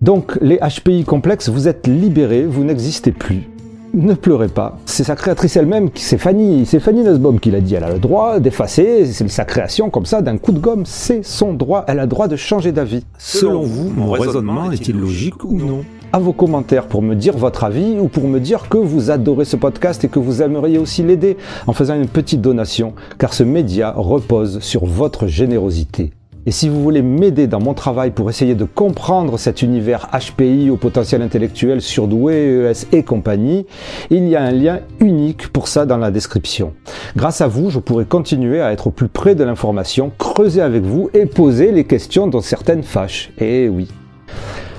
Donc 0.02 0.38
les 0.42 0.58
HPI 0.58 1.04
complexes, 1.06 1.50
vous 1.50 1.68
êtes 1.68 1.88
libérés, 1.88 2.46
vous 2.46 2.64
n'existez 2.64 3.12
plus. 3.12 3.50
Ne 3.94 4.14
pleurez 4.14 4.50
pas. 4.50 4.78
C'est 4.86 5.04
sa 5.04 5.16
créatrice 5.16 5.56
elle-même, 5.56 5.90
c'est 5.96 6.18
Fanny, 6.18 6.66
c'est 6.66 6.80
Fanny 6.80 7.04
Nussbaum 7.04 7.40
qui 7.40 7.52
l'a 7.52 7.62
dit. 7.62 7.74
Elle 7.76 7.84
a 7.84 7.92
le 7.92 8.00
droit 8.00 8.40
d'effacer, 8.40 9.06
c'est 9.06 9.28
sa 9.28 9.46
création 9.46 9.90
comme 9.90 10.06
ça, 10.06 10.22
d'un 10.22 10.38
coup 10.38 10.52
de 10.52 10.60
gomme. 10.60 10.86
C'est 10.86 11.24
son 11.24 11.54
droit. 11.54 11.86
Elle 11.88 12.00
a 12.00 12.04
le 12.04 12.10
droit 12.10 12.28
de 12.28 12.36
changer 12.36 12.72
d'avis. 12.72 13.06
Selon 13.18 13.62
vous, 13.62 13.90
mon 13.90 14.12
raisonnement 14.12 14.72
est-il 14.72 15.00
logique 15.00 15.44
ou 15.44 15.58
non? 15.58 15.84
À 16.14 16.20
vos 16.20 16.34
commentaires 16.34 16.88
pour 16.88 17.02
me 17.02 17.16
dire 17.16 17.38
votre 17.38 17.64
avis 17.64 17.98
ou 18.00 18.08
pour 18.08 18.28
me 18.28 18.40
dire 18.40 18.70
que 18.70 18.78
vous 18.78 19.12
adorez 19.12 19.46
ce 19.46 19.56
podcast 19.56 20.04
et 20.04 20.10
que 20.10 20.20
vous 20.20 20.42
aimeriez 20.42 20.78
aussi 20.78 21.04
l'aider 21.04 21.38
en 21.68 21.74
faisant 21.74 21.96
une 21.96 22.08
petite 22.08 22.42
donation, 22.42 22.94
car 23.18 23.34
ce 23.34 23.44
média 23.44 23.94
repose 23.96 24.60
sur 24.60 24.86
votre 24.86 25.28
générosité. 25.28 26.12
Et 26.48 26.52
si 26.52 26.70
vous 26.70 26.82
voulez 26.82 27.02
m'aider 27.02 27.46
dans 27.46 27.60
mon 27.60 27.74
travail 27.74 28.12
pour 28.12 28.30
essayer 28.30 28.56
de 28.56 28.64
comprendre 28.64 29.38
cet 29.38 29.62
univers 29.62 30.08
HPI 30.14 30.70
au 30.70 30.78
potentiel 30.78 31.22
intellectuel 31.22 31.82
surdoué, 31.82 32.72
ES 32.72 32.88
et 32.94 33.04
compagnie, 33.04 33.66
il 34.10 34.30
y 34.30 34.38
a 34.38 34.44
un 34.44 34.52
lien 34.52 34.80
unique 35.02 35.50
pour 35.50 35.68
ça 35.68 35.86
dans 35.86 35.98
la 35.98 36.10
description. 36.10 36.74
Grâce 37.18 37.42
à 37.42 37.48
vous, 37.48 37.70
je 37.70 37.80
pourrai 37.80 38.06
continuer 38.06 38.62
à 38.62 38.72
être 38.72 38.88
au 38.88 38.92
plus 38.92 39.10
près 39.10 39.36
de 39.36 39.44
l'information, 39.44 40.10
creuser 40.18 40.62
avec 40.62 40.84
vous 40.84 41.10
et 41.14 41.26
poser 41.26 41.74
les 41.74 41.84
questions 41.84 42.28
dont 42.28 42.40
certaines 42.40 42.84
fâchent. 42.84 43.30
Et 43.40 43.68
oui. 43.68 43.90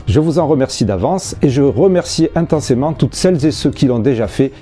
Je 0.08 0.20
vous 0.20 0.38
en 0.38 0.48
remercie 0.48 0.86
d'avance 0.86 1.36
et 1.42 1.50
je 1.50 1.62
remercie 1.62 2.28
intensément 2.34 2.94
toutes 2.94 3.14
celles 3.14 3.44
et 3.44 3.52
ceux 3.52 3.70
qui 3.70 3.86
l'ont 3.86 3.98
déjà 3.98 4.26
fait 4.26 4.52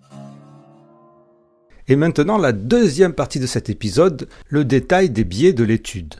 et 1.88 1.94
maintenant, 1.94 2.36
la 2.36 2.50
deuxième 2.50 3.12
partie 3.12 3.38
de 3.38 3.46
cet 3.46 3.70
épisode, 3.70 4.26
le 4.48 4.64
détail 4.64 5.08
des 5.08 5.22
biais 5.22 5.52
de 5.52 5.62
l'étude. 5.62 6.14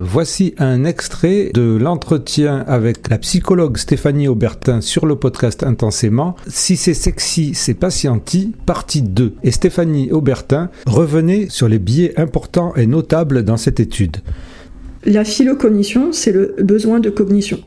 Voici 0.00 0.54
un 0.58 0.84
extrait 0.84 1.50
de 1.54 1.78
l'entretien 1.80 2.62
avec 2.66 3.08
la 3.08 3.16
psychologue 3.16 3.78
Stéphanie 3.78 4.28
Aubertin 4.28 4.82
sur 4.82 5.06
le 5.06 5.16
podcast 5.16 5.62
Intensément. 5.62 6.36
Si 6.46 6.76
c'est 6.76 6.92
sexy, 6.92 7.54
c'est 7.54 7.72
patienti, 7.72 8.52
partie 8.66 9.00
2. 9.00 9.36
Et 9.42 9.50
Stéphanie 9.50 10.12
Aubertin 10.12 10.68
revenait 10.84 11.48
sur 11.48 11.68
les 11.68 11.78
biais 11.78 12.12
importants 12.20 12.74
et 12.74 12.86
notables 12.86 13.44
dans 13.44 13.56
cette 13.56 13.80
étude. 13.80 14.18
La 15.04 15.24
philocognition, 15.24 16.12
c'est 16.12 16.32
le 16.32 16.54
besoin 16.58 17.00
de 17.00 17.10
cognition. 17.10 17.60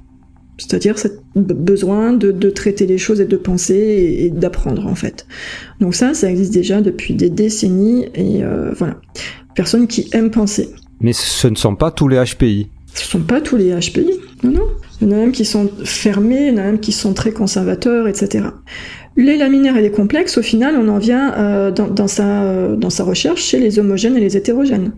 C'est-à-dire 0.57 0.97
ce 0.97 1.07
besoin 1.35 2.13
de, 2.13 2.31
traiter 2.49 2.87
les 2.87 2.97
choses 2.97 3.21
et 3.21 3.25
de 3.25 3.37
penser 3.37 3.75
et, 4.19 4.29
d'apprendre 4.31 4.87
en 4.87 4.95
fait. 4.95 5.27
Donc 5.79 5.93
ça, 5.93 6.13
ça 6.13 6.29
existe 6.29 6.53
déjà 6.53 6.81
depuis 6.81 7.13
des 7.13 7.29
décennies 7.29 8.07
et 8.15 8.43
euh, 8.43 8.71
voilà. 8.73 8.99
Personne 9.55 9.87
qui 9.87 10.09
aime 10.13 10.31
penser. 10.31 10.69
Mais 10.99 11.13
ce 11.13 11.47
ne 11.47 11.55
sont 11.55 11.75
pas 11.75 11.91
tous 11.91 12.07
les 12.07 12.17
HPI. 12.17 12.69
Ce 12.93 13.03
ne 13.03 13.21
sont 13.21 13.27
pas 13.27 13.41
tous 13.41 13.57
les 13.57 13.71
HPI, 13.75 14.09
non, 14.43 14.51
non. 14.51 14.67
Il 15.01 15.07
y 15.07 15.11
en 15.11 15.13
a 15.13 15.19
même 15.19 15.31
qui 15.31 15.45
sont 15.45 15.69
fermés, 15.83 16.47
il 16.47 16.53
y 16.53 16.55
en 16.55 16.57
a 16.57 16.63
même 16.63 16.79
qui 16.79 16.91
sont 16.91 17.13
très 17.13 17.31
conservateurs, 17.31 18.07
etc. 18.07 18.45
Les 19.15 19.37
laminaires 19.37 19.77
et 19.77 19.81
les 19.81 19.91
complexes, 19.91 20.37
au 20.37 20.41
final, 20.41 20.75
on 20.75 20.87
en 20.87 20.97
vient 20.97 21.33
euh, 21.33 21.71
dans, 21.71 22.07
sa, 22.07 22.43
euh, 22.43 22.75
dans 22.75 22.89
sa 22.89 23.03
recherche 23.03 23.41
chez 23.43 23.59
les 23.59 23.77
homogènes 23.77 24.17
et 24.17 24.19
les 24.19 24.37
hétérogènes. 24.37 24.91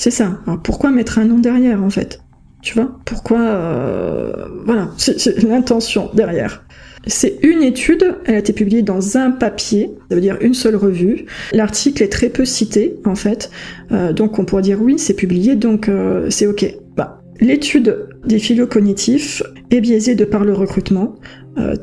C'est 0.00 0.10
ça. 0.10 0.38
Alors 0.46 0.62
pourquoi 0.62 0.90
mettre 0.90 1.18
un 1.18 1.26
nom 1.26 1.38
derrière, 1.38 1.84
en 1.84 1.90
fait? 1.90 2.22
Tu 2.62 2.72
vois? 2.72 2.98
Pourquoi... 3.04 3.38
Euh, 3.38 4.32
voilà, 4.64 4.88
c'est 4.96 5.42
l'intention 5.42 6.08
derrière. 6.14 6.64
C'est 7.06 7.38
une 7.42 7.62
étude, 7.62 8.16
elle 8.24 8.36
a 8.36 8.38
été 8.38 8.54
publiée 8.54 8.80
dans 8.80 9.18
un 9.18 9.30
papier, 9.30 9.92
ça 10.08 10.14
veut 10.14 10.22
dire 10.22 10.38
une 10.40 10.54
seule 10.54 10.76
revue. 10.76 11.26
L'article 11.52 12.02
est 12.02 12.08
très 12.08 12.30
peu 12.30 12.46
cité, 12.46 12.96
en 13.04 13.14
fait, 13.14 13.50
euh, 13.92 14.14
donc 14.14 14.38
on 14.38 14.46
pourrait 14.46 14.62
dire 14.62 14.80
oui, 14.80 14.98
c'est 14.98 15.12
publié, 15.12 15.54
donc 15.54 15.90
euh, 15.90 16.30
c'est 16.30 16.46
ok. 16.46 16.64
Bah, 16.96 17.20
L'étude 17.38 18.08
des 18.24 18.38
philo 18.38 18.66
cognitifs 18.66 19.42
est 19.70 19.82
biaisée 19.82 20.14
de 20.14 20.24
par 20.24 20.44
le 20.44 20.54
recrutement. 20.54 21.16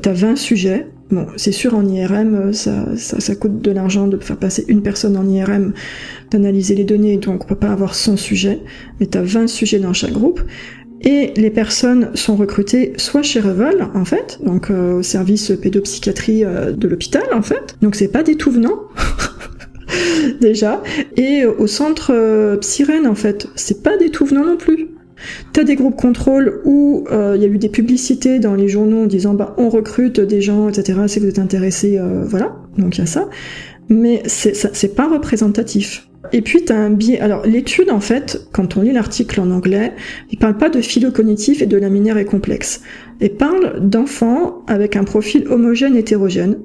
T'as 0.02 0.12
20 0.12 0.34
sujets. 0.34 0.88
Bon, 1.10 1.26
c'est 1.36 1.52
sûr, 1.52 1.74
en 1.74 1.86
IRM, 1.86 2.52
ça, 2.52 2.84
ça, 2.96 3.18
ça 3.18 3.34
coûte 3.34 3.62
de 3.62 3.70
l'argent 3.70 4.08
de 4.08 4.18
faire 4.18 4.36
passer 4.36 4.66
une 4.68 4.82
personne 4.82 5.16
en 5.16 5.26
IRM, 5.26 5.72
d'analyser 6.30 6.74
les 6.74 6.84
données, 6.84 7.16
donc 7.16 7.44
on 7.44 7.46
peut 7.46 7.54
pas 7.54 7.70
avoir 7.70 7.94
100 7.94 8.18
sujets, 8.18 8.60
mais 9.00 9.06
t'as 9.06 9.22
20 9.22 9.46
sujets 9.46 9.78
dans 9.78 9.94
chaque 9.94 10.12
groupe. 10.12 10.42
Et 11.00 11.32
les 11.36 11.50
personnes 11.50 12.10
sont 12.14 12.36
recrutées 12.36 12.92
soit 12.96 13.22
chez 13.22 13.40
Reval, 13.40 13.88
en 13.94 14.04
fait, 14.04 14.38
donc 14.44 14.70
euh, 14.70 14.98
au 14.98 15.02
service 15.02 15.52
pédopsychiatrie 15.62 16.44
euh, 16.44 16.72
de 16.72 16.88
l'hôpital, 16.88 17.22
en 17.32 17.42
fait. 17.42 17.76
Donc 17.80 17.94
c'est 17.94 18.08
pas 18.08 18.22
des 18.22 18.36
déjà. 20.40 20.82
Et 21.16 21.46
au 21.46 21.66
centre 21.66 22.12
euh, 22.12 22.56
Psyrène, 22.56 23.06
en 23.06 23.14
fait, 23.14 23.46
c'est 23.54 23.82
pas 23.82 23.96
des 23.96 24.10
non 24.32 24.56
plus. 24.56 24.88
T'as 25.52 25.64
des 25.64 25.76
groupes 25.76 25.96
contrôle 25.96 26.60
où 26.64 27.06
il 27.10 27.40
y 27.40 27.44
a 27.44 27.48
eu 27.48 27.58
des 27.58 27.68
publicités 27.68 28.38
dans 28.38 28.54
les 28.54 28.68
journaux 28.68 29.02
en 29.02 29.06
disant 29.06 29.34
bah 29.34 29.54
on 29.58 29.68
recrute 29.68 30.20
des 30.20 30.40
gens, 30.40 30.68
etc. 30.68 31.00
Si 31.06 31.20
vous 31.20 31.26
êtes 31.26 31.38
intéressé, 31.38 32.00
voilà. 32.24 32.56
Donc 32.76 32.96
il 32.96 33.00
y 33.00 33.04
a 33.04 33.06
ça. 33.06 33.28
Mais 33.88 34.22
c'est 34.26 34.94
pas 34.94 35.08
représentatif. 35.08 36.08
Et 36.32 36.42
puis, 36.42 36.64
tu 36.64 36.72
un 36.72 36.90
biais. 36.90 37.20
Alors, 37.20 37.46
l'étude, 37.46 37.90
en 37.90 38.00
fait, 38.00 38.48
quand 38.52 38.76
on 38.76 38.82
lit 38.82 38.92
l'article 38.92 39.40
en 39.40 39.50
anglais, 39.50 39.94
il 40.30 40.38
parle 40.38 40.58
pas 40.58 40.68
de 40.68 40.80
philo-cognitif 40.80 41.62
et 41.62 41.66
de 41.66 41.76
laminaire 41.76 42.18
et 42.18 42.26
complexe. 42.26 42.82
Il 43.20 43.30
parle 43.30 43.88
d'enfants 43.88 44.62
avec 44.66 44.96
un 44.96 45.04
profil 45.04 45.46
homogène 45.48 45.96
hétérogène. 45.96 46.58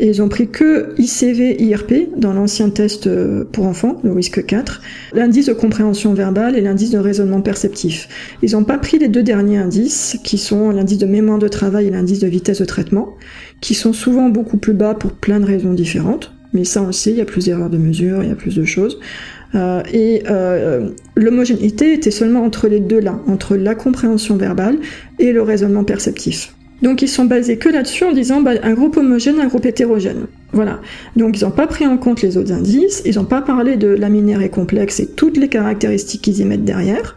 Et 0.00 0.08
ils 0.08 0.22
ont 0.22 0.30
pris 0.30 0.48
que 0.48 0.94
ICV, 0.96 1.62
IRP 1.62 2.16
dans 2.16 2.32
l'ancien 2.32 2.70
test 2.70 3.06
euh, 3.06 3.44
pour 3.44 3.66
enfants, 3.66 4.00
le 4.02 4.12
risque 4.12 4.44
4, 4.46 4.80
l'indice 5.12 5.46
de 5.46 5.52
compréhension 5.52 6.14
verbale 6.14 6.56
et 6.56 6.62
l'indice 6.62 6.90
de 6.90 6.98
raisonnement 6.98 7.42
perceptif. 7.42 8.08
Ils 8.42 8.52
n'ont 8.52 8.64
pas 8.64 8.78
pris 8.78 8.98
les 8.98 9.08
deux 9.08 9.22
derniers 9.22 9.58
indices, 9.58 10.18
qui 10.24 10.38
sont 10.38 10.70
l'indice 10.70 10.96
de 10.96 11.04
mémoire 11.04 11.38
de 11.38 11.48
travail 11.48 11.88
et 11.88 11.90
l'indice 11.90 12.18
de 12.18 12.28
vitesse 12.28 12.60
de 12.60 12.64
traitement, 12.64 13.14
qui 13.60 13.74
sont 13.74 13.92
souvent 13.92 14.30
beaucoup 14.30 14.56
plus 14.56 14.72
bas 14.72 14.94
pour 14.94 15.12
plein 15.12 15.38
de 15.38 15.44
raisons 15.44 15.74
différentes. 15.74 16.32
Mais 16.54 16.64
ça, 16.64 16.82
on 16.82 16.86
le 16.86 16.92
sait, 16.92 17.10
il 17.10 17.18
y 17.18 17.20
a 17.20 17.26
plus 17.26 17.44
d'erreurs 17.44 17.70
de 17.70 17.78
mesure, 17.78 18.22
il 18.22 18.30
y 18.30 18.32
a 18.32 18.36
plus 18.36 18.56
de 18.56 18.64
choses. 18.64 18.98
Euh, 19.54 19.82
et 19.92 20.22
euh, 20.30 20.88
l'homogénéité 21.14 21.92
était 21.92 22.10
seulement 22.10 22.42
entre 22.42 22.68
les 22.68 22.80
deux 22.80 23.00
là, 23.00 23.20
entre 23.26 23.54
la 23.54 23.74
compréhension 23.74 24.36
verbale 24.36 24.78
et 25.18 25.32
le 25.32 25.42
raisonnement 25.42 25.84
perceptif. 25.84 26.54
Donc 26.82 27.02
ils 27.02 27.08
sont 27.08 27.24
basés 27.24 27.56
que 27.56 27.68
là-dessus 27.68 28.04
en 28.04 28.12
disant 28.12 28.40
bah, 28.40 28.52
un 28.62 28.72
groupe 28.74 28.96
homogène, 28.96 29.40
un 29.40 29.48
groupe 29.48 29.66
hétérogène. 29.66 30.26
Voilà. 30.52 30.80
Donc 31.16 31.38
ils 31.38 31.44
n'ont 31.44 31.50
pas 31.50 31.66
pris 31.66 31.86
en 31.86 31.96
compte 31.96 32.22
les 32.22 32.36
autres 32.36 32.52
indices, 32.52 33.02
ils 33.04 33.16
n'ont 33.16 33.24
pas 33.24 33.42
parlé 33.42 33.76
de 33.76 33.88
laminaire 33.88 34.42
et 34.42 34.48
complexe 34.48 35.00
et 35.00 35.06
toutes 35.06 35.36
les 35.36 35.48
caractéristiques 35.48 36.22
qu'ils 36.22 36.40
y 36.40 36.44
mettent 36.44 36.64
derrière. 36.64 37.16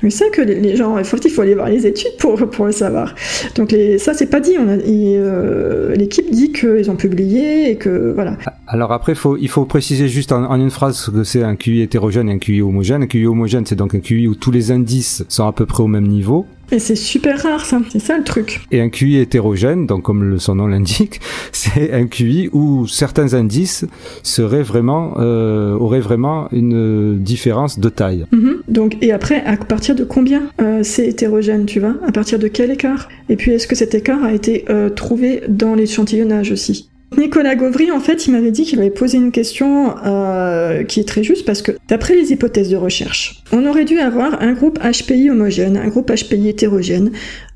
C'est 0.00 0.10
ça 0.10 0.24
que 0.32 0.42
les 0.42 0.76
gens, 0.76 0.96
il 0.96 1.04
faut, 1.04 1.16
il 1.16 1.30
faut 1.30 1.42
aller 1.42 1.54
voir 1.54 1.68
les 1.68 1.86
études 1.86 2.16
pour, 2.18 2.36
pour 2.36 2.66
le 2.66 2.72
savoir. 2.72 3.14
Donc 3.56 3.72
les, 3.72 3.98
ça, 3.98 4.14
c'est 4.14 4.26
pas 4.26 4.38
dit. 4.38 4.56
Euh, 4.56 5.94
l'équipe 5.96 6.30
dit 6.30 6.52
qu'ils 6.52 6.88
ont 6.90 6.94
publié 6.96 7.70
et 7.70 7.76
que 7.76 8.12
voilà. 8.14 8.36
Alors 8.68 8.92
après, 8.92 9.16
faut, 9.16 9.36
il 9.36 9.48
faut 9.48 9.64
préciser 9.64 10.06
juste 10.08 10.30
en, 10.30 10.54
une 10.54 10.70
phrase 10.70 11.10
que 11.10 11.24
c'est 11.24 11.42
un 11.42 11.56
QI 11.56 11.82
hétérogène 11.82 12.28
et 12.28 12.32
un 12.34 12.38
QI 12.38 12.62
homogène. 12.62 13.02
Un 13.02 13.06
QI 13.06 13.26
homogène, 13.26 13.66
c'est 13.66 13.74
donc 13.74 13.94
un 13.94 14.00
QI 14.00 14.28
où 14.28 14.36
tous 14.36 14.52
les 14.52 14.70
indices 14.70 15.24
sont 15.28 15.46
à 15.46 15.52
peu 15.52 15.66
près 15.66 15.82
au 15.82 15.88
même 15.88 16.06
niveau. 16.06 16.46
Et 16.70 16.78
c'est 16.78 16.96
super 16.96 17.42
rare, 17.42 17.64
ça. 17.64 17.80
C'est 17.90 17.98
ça 17.98 18.18
le 18.18 18.24
truc. 18.24 18.60
Et 18.70 18.80
un 18.80 18.88
QI 18.88 19.16
hétérogène, 19.16 19.86
donc 19.86 20.02
comme 20.02 20.38
son 20.38 20.56
nom 20.56 20.66
l'indique, 20.66 21.20
c'est 21.52 21.92
un 21.92 22.06
QI 22.06 22.50
où 22.52 22.86
certains 22.86 23.34
indices 23.34 23.86
seraient 24.22 24.62
vraiment, 24.62 25.14
euh, 25.18 25.74
auraient 25.74 26.00
vraiment 26.00 26.48
une 26.52 27.18
différence 27.18 27.78
de 27.78 27.88
taille. 27.88 28.26
Mm-hmm. 28.32 28.54
Donc, 28.68 28.96
et 29.00 29.12
après, 29.12 29.42
à 29.44 29.56
partir 29.56 29.94
de 29.94 30.04
combien 30.04 30.42
euh, 30.60 30.82
c'est 30.82 31.06
hétérogène, 31.06 31.66
tu 31.66 31.80
vois? 31.80 31.94
À 32.06 32.12
partir 32.12 32.38
de 32.38 32.48
quel 32.48 32.70
écart? 32.70 33.08
Et 33.28 33.36
puis, 33.36 33.52
est-ce 33.52 33.66
que 33.66 33.74
cet 33.74 33.94
écart 33.94 34.22
a 34.22 34.32
été 34.32 34.64
euh, 34.68 34.90
trouvé 34.90 35.42
dans 35.48 35.74
l'échantillonnage 35.74 36.52
aussi? 36.52 36.88
Nicolas 37.16 37.54
Gauvry, 37.54 37.90
en 37.90 38.00
fait, 38.00 38.26
il 38.26 38.32
m'avait 38.32 38.50
dit 38.50 38.64
qu'il 38.64 38.78
avait 38.78 38.90
posé 38.90 39.16
une 39.16 39.32
question 39.32 39.96
euh, 40.04 40.84
qui 40.84 41.00
est 41.00 41.08
très 41.08 41.22
juste 41.22 41.46
parce 41.46 41.62
que, 41.62 41.72
d'après 41.88 42.14
les 42.14 42.32
hypothèses 42.32 42.68
de 42.68 42.76
recherche, 42.76 43.42
on 43.50 43.64
aurait 43.64 43.86
dû 43.86 43.98
avoir 43.98 44.42
un 44.42 44.52
groupe 44.52 44.78
HPI 44.78 45.30
homogène, 45.30 45.76
un 45.76 45.88
groupe 45.88 46.12
HPI 46.12 46.48
hétérogène, 46.48 47.12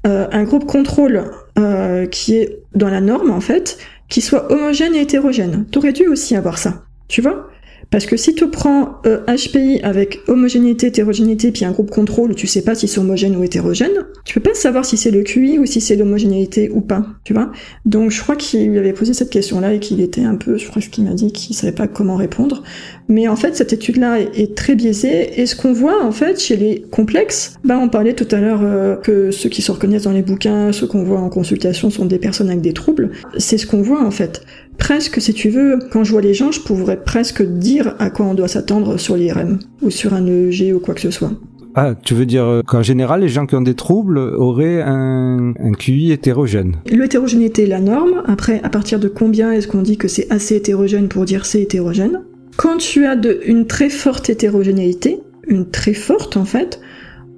euh, 0.07 0.27
un 0.33 0.45
groupe 0.45 0.65
contrôle 0.65 1.31
euh, 1.59 2.07
qui 2.07 2.37
est 2.37 2.61
dans 2.75 2.89
la 2.89 3.01
norme, 3.01 3.31
en 3.31 3.41
fait, 3.41 3.79
qui 4.09 4.23
soit 4.23 4.51
homogène 4.51 4.95
et 4.95 5.03
hétérogène. 5.03 5.67
T'aurais 5.71 5.93
dû 5.93 6.07
aussi 6.07 6.35
avoir 6.35 6.57
ça, 6.57 6.85
tu 7.09 7.21
vois? 7.21 7.51
Parce 7.93 8.07
que 8.07 8.17
si 8.17 8.35
tu 8.35 8.49
prends 8.49 9.01
HPI 9.05 9.81
avec 9.83 10.21
homogénéité, 10.27 10.89
hétérogénéité, 10.89 11.53
puis 11.53 11.65
un 11.65 11.71
groupe 11.71 11.91
contrôle 11.91 12.35
tu 12.35 12.47
sais 12.47 12.63
pas 12.63 12.75
si 12.75 12.89
c'est 12.89 12.99
homogène 12.99 13.37
ou 13.37 13.45
hétérogène, 13.45 14.07
tu 14.25 14.35
peux 14.35 14.51
pas 14.51 14.55
savoir 14.55 14.85
si 14.85 14.97
c'est 14.97 15.11
le 15.11 15.23
QI 15.23 15.59
ou 15.59 15.67
si 15.67 15.81
c'est 15.81 15.97
l'homogénéité 15.97 16.71
ou 16.71 16.81
pas, 16.81 17.07
tu 17.25 17.33
vois. 17.33 17.53
Donc 17.85 18.11
je 18.11 18.21
crois 18.21 18.37
qu'il 18.37 18.69
lui 18.69 18.79
avait 18.79 18.93
posé 18.93 19.15
cette 19.15 19.31
question-là 19.31 19.75
et 19.75 19.81
qu'il 19.81 20.01
était 20.01 20.25
un 20.25 20.37
peu, 20.37 20.57
je 20.57 20.69
crois 20.69 20.83
qu'il 20.83 21.05
m'a 21.05 21.15
dit 21.15 21.33
qu'il 21.33 21.55
savait 21.55 21.73
pas 21.73 21.87
comment 21.87 22.17
répondre. 22.17 22.63
Mais 23.09 23.29
en 23.29 23.37
fait, 23.37 23.57
cette 23.57 23.73
étude-là 23.73 24.21
est, 24.21 24.55
très 24.57 24.75
biaisée. 24.75 25.41
Et 25.41 25.47
ce 25.47 25.57
qu'on 25.57 25.73
voit, 25.73 26.03
en 26.03 26.13
fait, 26.13 26.41
chez 26.41 26.57
les 26.57 26.83
complexes, 26.91 27.55
bah, 27.65 27.79
on 27.79 27.89
parlait 27.89 28.15
tout 28.15 28.29
à 28.31 28.41
l'heure 28.41 28.61
euh, 28.63 28.97
que 28.97 29.31
ceux 29.31 29.49
qui 29.49 29.61
se 29.61 29.71
reconnaissent 29.73 30.05
dans 30.05 30.13
les 30.13 30.23
bouquins, 30.23 30.73
ceux 30.73 30.87
qu'on 30.87 31.03
voit 31.03 31.21
en 31.21 31.29
consultation 31.29 31.91
sont 31.91 32.07
des 32.07 32.19
personnes 32.19 32.49
avec 32.49 32.61
des 32.63 32.73
troubles. 32.73 33.11
C'est 33.39 33.59
ce 33.59 33.67
qu'on 33.67 33.83
voit, 33.83 34.03
en 34.03 34.11
fait. 34.11 34.43
Presque, 34.79 35.21
si 35.21 35.33
tu 35.35 35.49
veux, 35.49 35.79
quand 35.91 36.05
je 36.05 36.13
vois 36.13 36.21
les 36.21 36.35
gens, 36.35 36.51
je 36.51 36.61
pourrais 36.61 37.03
presque 37.03 37.43
dire 37.43 37.95
à 37.99 38.11
quoi 38.11 38.27
on 38.27 38.35
doit 38.35 38.49
s'attendre 38.49 38.99
sur 38.99 39.17
l'IRM 39.17 39.59
ou 39.83 39.91
sur 39.91 40.15
un 40.15 40.27
EEG 40.27 40.75
ou 40.75 40.81
quoi 40.81 40.95
que 40.95 41.01
ce 41.01 41.11
soit. 41.11 41.33
Ah, 41.75 41.95
tu 41.95 42.15
veux 42.15 42.27
dire 42.27 42.45
euh, 42.45 42.61
qu'en 42.67 42.83
général, 42.83 43.23
les 43.23 43.29
gens 43.29 43.47
qui 43.47 43.55
ont 43.55 43.63
des 43.63 43.75
troubles 43.75 44.19
auraient 44.19 44.83
un, 44.83 45.55
un 45.59 45.73
QI 45.73 46.13
hétérogène 46.13 46.77
L'hétérogénéité 46.87 47.63
est 47.63 47.67
la 47.67 47.81
norme. 47.81 48.23
Après, 48.27 48.61
à 48.63 48.69
partir 48.69 49.01
de 49.01 49.09
combien 49.09 49.53
est-ce 49.53 49.69
qu'on 49.69 49.81
dit 49.81 49.97
que 49.97 50.09
c'est 50.09 50.31
assez 50.31 50.57
hétérogène 50.57 51.09
pour 51.09 51.25
dire 51.25 51.47
c'est 51.47 51.63
hétérogène? 51.63 52.21
Quand 52.57 52.77
tu 52.77 53.07
as 53.07 53.17
de, 53.17 53.41
une 53.47 53.67
très 53.67 53.89
forte 53.89 54.29
hétérogénéité, 54.29 55.21
une 55.47 55.71
très 55.71 55.95
forte 55.95 56.37
en 56.37 56.45
fait, 56.45 56.81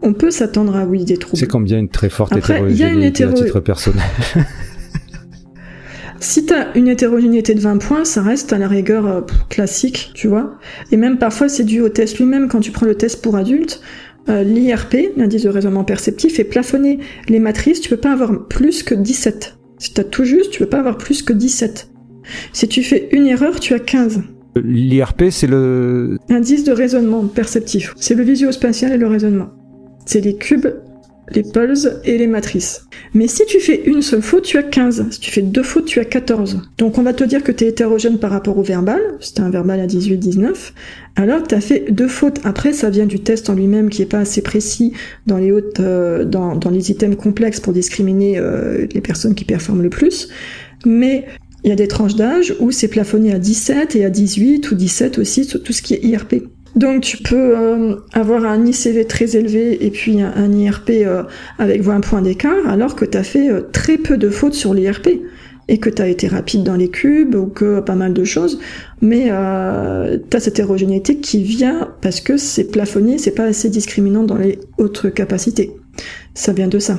on 0.02 0.12
peut 0.12 0.32
s'attendre 0.32 0.74
à 0.74 0.84
oui 0.84 1.04
des 1.04 1.16
troubles. 1.16 1.38
C'est 1.38 1.46
combien 1.46 1.78
une 1.78 1.88
très 1.88 2.10
forte 2.10 2.36
hétérogénéité 2.36 2.82
y 2.82 2.86
a 2.86 2.90
une 2.90 3.02
hétéro... 3.02 3.30
à 3.30 3.34
titre 3.34 3.60
personnel? 3.60 4.02
Si 6.24 6.46
tu 6.46 6.54
as 6.54 6.74
une 6.74 6.88
hétérogénéité 6.88 7.54
de 7.54 7.60
20 7.60 7.76
points, 7.76 8.04
ça 8.06 8.22
reste 8.22 8.54
à 8.54 8.58
la 8.58 8.66
rigueur 8.66 9.06
euh, 9.06 9.20
classique, 9.50 10.10
tu 10.14 10.26
vois. 10.26 10.58
Et 10.90 10.96
même 10.96 11.18
parfois 11.18 11.50
c'est 11.50 11.64
dû 11.64 11.82
au 11.82 11.90
test 11.90 12.18
lui-même. 12.18 12.48
Quand 12.48 12.60
tu 12.60 12.70
prends 12.70 12.86
le 12.86 12.94
test 12.94 13.20
pour 13.20 13.36
adultes, 13.36 13.82
euh, 14.30 14.42
l'IRP, 14.42 15.12
l'indice 15.18 15.42
de 15.42 15.50
raisonnement 15.50 15.84
perceptif, 15.84 16.40
est 16.40 16.44
plafonné. 16.44 16.98
Les 17.28 17.40
matrices, 17.40 17.82
tu 17.82 17.90
peux 17.90 17.98
pas 17.98 18.12
avoir 18.12 18.48
plus 18.48 18.82
que 18.82 18.94
17. 18.94 19.58
Si 19.76 19.92
tu 19.92 20.00
as 20.00 20.04
tout 20.04 20.24
juste, 20.24 20.50
tu 20.50 20.60
peux 20.60 20.68
pas 20.68 20.78
avoir 20.78 20.96
plus 20.96 21.20
que 21.20 21.34
17. 21.34 21.90
Si 22.54 22.68
tu 22.68 22.82
fais 22.82 23.10
une 23.12 23.26
erreur, 23.26 23.60
tu 23.60 23.74
as 23.74 23.78
15. 23.78 24.22
L'IRP, 24.56 25.24
c'est 25.30 25.46
le... 25.46 26.16
Indice 26.30 26.64
de 26.64 26.72
raisonnement 26.72 27.26
perceptif. 27.26 27.92
C'est 27.98 28.14
le 28.14 28.24
visio-spatial 28.24 28.92
et 28.92 28.96
le 28.96 29.08
raisonnement. 29.08 29.50
C'est 30.06 30.22
les 30.22 30.36
cubes 30.36 30.68
les 31.32 31.42
pulses 31.42 31.88
et 32.04 32.18
les 32.18 32.26
matrices. 32.26 32.86
Mais 33.14 33.28
si 33.28 33.44
tu 33.46 33.60
fais 33.60 33.82
une 33.86 34.02
seule 34.02 34.22
faute, 34.22 34.44
tu 34.44 34.58
as 34.58 34.62
15. 34.62 35.06
Si 35.10 35.20
tu 35.20 35.30
fais 35.30 35.42
deux 35.42 35.62
fautes, 35.62 35.86
tu 35.86 36.00
as 36.00 36.04
14. 36.04 36.60
Donc 36.78 36.98
on 36.98 37.02
va 37.02 37.12
te 37.12 37.24
dire 37.24 37.42
que 37.42 37.52
tu 37.52 37.64
es 37.64 37.68
hétérogène 37.68 38.18
par 38.18 38.30
rapport 38.30 38.58
au 38.58 38.62
verbal, 38.62 39.00
c'était 39.20 39.40
un 39.40 39.50
verbal 39.50 39.80
à 39.80 39.86
18-19, 39.86 40.72
alors 41.16 41.46
tu 41.46 41.54
as 41.54 41.60
fait 41.60 41.90
deux 41.90 42.08
fautes. 42.08 42.40
Après, 42.44 42.72
ça 42.72 42.90
vient 42.90 43.06
du 43.06 43.20
test 43.20 43.48
en 43.50 43.54
lui-même 43.54 43.88
qui 43.88 44.02
est 44.02 44.06
pas 44.06 44.20
assez 44.20 44.42
précis 44.42 44.92
dans 45.26 45.38
les 45.38 45.52
hautes, 45.52 45.80
euh, 45.80 46.24
dans, 46.24 46.58
les 46.70 46.90
items 46.90 47.16
complexes 47.16 47.60
pour 47.60 47.72
discriminer 47.72 48.38
euh, 48.38 48.86
les 48.92 49.00
personnes 49.00 49.34
qui 49.34 49.44
performent 49.44 49.82
le 49.82 49.90
plus. 49.90 50.28
Mais 50.84 51.24
il 51.62 51.70
y 51.70 51.72
a 51.72 51.76
des 51.76 51.88
tranches 51.88 52.16
d'âge 52.16 52.54
où 52.60 52.70
c'est 52.70 52.88
plafonné 52.88 53.32
à 53.32 53.38
17 53.38 53.96
et 53.96 54.04
à 54.04 54.10
18 54.10 54.70
ou 54.70 54.74
17 54.74 55.18
aussi, 55.18 55.46
tout 55.46 55.72
ce 55.72 55.82
qui 55.82 55.94
est 55.94 56.04
IRP. 56.04 56.42
Donc 56.76 57.02
tu 57.02 57.18
peux 57.18 57.56
euh, 57.56 57.96
avoir 58.12 58.44
un 58.44 58.64
ICV 58.66 59.06
très 59.06 59.36
élevé 59.36 59.84
et 59.86 59.90
puis 59.90 60.20
un, 60.20 60.52
IRP 60.52 60.90
euh, 60.90 61.22
avec 61.58 61.82
20 61.82 62.00
points 62.00 62.22
d'écart 62.22 62.68
alors 62.68 62.96
que 62.96 63.04
tu 63.04 63.16
as 63.16 63.22
fait 63.22 63.48
euh, 63.48 63.60
très 63.72 63.96
peu 63.96 64.16
de 64.16 64.28
fautes 64.28 64.54
sur 64.54 64.74
l'IRP 64.74 65.08
et 65.68 65.78
que 65.78 65.88
tu 65.88 66.02
as 66.02 66.08
été 66.08 66.28
rapide 66.28 66.62
dans 66.62 66.76
les 66.76 66.88
cubes 66.88 67.34
ou 67.34 67.46
que 67.46 67.80
pas 67.80 67.94
mal 67.94 68.12
de 68.12 68.24
choses, 68.24 68.58
mais 69.00 69.26
euh, 69.30 70.18
tu 70.30 70.36
as 70.36 70.40
cette 70.40 70.54
hétérogénéité 70.54 71.16
qui 71.18 71.42
vient 71.42 71.94
parce 72.00 72.20
que 72.20 72.36
c'est 72.36 72.70
plafonné, 72.70 73.18
c'est 73.18 73.34
pas 73.34 73.44
assez 73.44 73.70
discriminant 73.70 74.24
dans 74.24 74.36
les 74.36 74.58
autres 74.78 75.08
capacités. 75.08 75.72
Ça 76.34 76.52
vient 76.52 76.68
de 76.68 76.78
ça, 76.78 76.98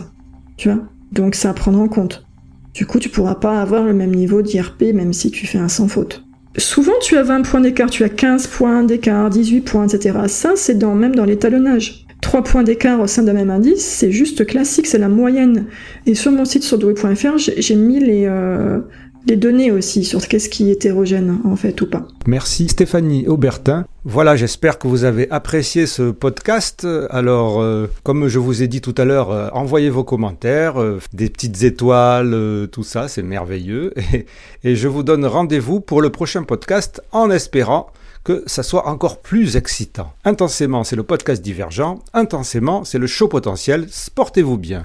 tu 0.57 0.69
vois 0.69 0.81
Donc 1.11 1.35
c'est 1.35 1.47
à 1.47 1.53
prendre 1.53 1.79
en 1.79 1.87
compte. 1.87 2.25
Du 2.73 2.85
coup, 2.85 2.99
tu 2.99 3.09
pourras 3.09 3.35
pas 3.35 3.61
avoir 3.61 3.83
le 3.83 3.93
même 3.93 4.13
niveau 4.13 4.41
d'IRP 4.41 4.93
même 4.93 5.13
si 5.13 5.31
tu 5.31 5.45
fais 5.45 5.59
un 5.59 5.69
sans 5.69 5.87
faute 5.87 6.24
souvent 6.57 6.93
tu 7.01 7.17
as 7.17 7.23
20 7.23 7.41
points 7.43 7.61
d'écart, 7.61 7.89
tu 7.89 8.03
as 8.03 8.09
15 8.09 8.47
points 8.47 8.83
d'écart, 8.83 9.29
18 9.29 9.61
points, 9.61 9.87
etc. 9.87 10.19
Ça, 10.27 10.53
c'est 10.55 10.77
dans, 10.77 10.95
même 10.95 11.15
dans 11.15 11.25
l'étalonnage. 11.25 12.05
3 12.21 12.43
points 12.43 12.63
d'écart 12.63 12.99
au 13.01 13.07
sein 13.07 13.23
d'un 13.23 13.33
même 13.33 13.51
indice, 13.51 13.85
c'est 13.85 14.11
juste 14.11 14.45
classique, 14.45 14.87
c'est 14.87 14.97
la 14.97 15.09
moyenne. 15.09 15.65
Et 16.05 16.15
sur 16.15 16.31
mon 16.31 16.45
site 16.45 16.63
sur 16.63 16.77
doué.fr, 16.77 17.37
j'ai 17.37 17.75
mis 17.75 17.99
les, 17.99 18.25
euh, 18.25 18.79
les 19.25 19.35
données 19.35 19.71
aussi 19.71 20.03
sur 20.03 20.27
qu'est-ce 20.27 20.49
qui 20.49 20.69
est 20.69 20.73
hétérogène 20.73 21.39
en 21.43 21.55
fait 21.55 21.79
ou 21.81 21.87
pas. 21.87 22.07
Merci 22.27 22.67
Stéphanie 22.67 23.27
Aubertin. 23.27 23.85
Voilà, 24.03 24.35
j'espère 24.35 24.77
que 24.77 24.87
vous 24.87 25.03
avez 25.03 25.29
apprécié 25.31 25.87
ce 25.87 26.11
podcast. 26.11 26.87
Alors, 27.09 27.59
euh, 27.61 27.87
comme 28.03 28.27
je 28.27 28.37
vous 28.37 28.61
ai 28.61 28.67
dit 28.67 28.81
tout 28.81 28.93
à 28.99 29.05
l'heure, 29.05 29.31
euh, 29.31 29.49
envoyez 29.53 29.89
vos 29.89 30.03
commentaires, 30.03 30.79
euh, 30.79 30.99
des 31.13 31.29
petites 31.29 31.63
étoiles, 31.63 32.67
tout 32.71 32.83
ça, 32.83 33.07
c'est 33.07 33.23
merveilleux. 33.23 33.93
Et, 34.13 34.25
et 34.63 34.75
je 34.75 34.87
vous 34.87 35.03
donne 35.03 35.25
rendez-vous 35.25 35.79
pour 35.79 36.01
le 36.01 36.11
prochain 36.11 36.43
podcast 36.43 37.01
en 37.11 37.31
espérant 37.31 37.87
que 38.25 38.43
ça 38.47 38.63
soit 38.63 38.87
encore 38.87 39.21
plus 39.21 39.55
excitant. 39.55 40.13
Intensément, 40.25 40.83
c'est 40.83 40.95
le 40.95 41.03
podcast 41.03 41.41
divergent. 41.41 41.99
Intensément, 42.13 42.83
c'est 42.83 42.97
le 42.97 43.07
show 43.07 43.27
potentiel. 43.27 43.87
Sportez-vous 43.89 44.57
bien. 44.57 44.83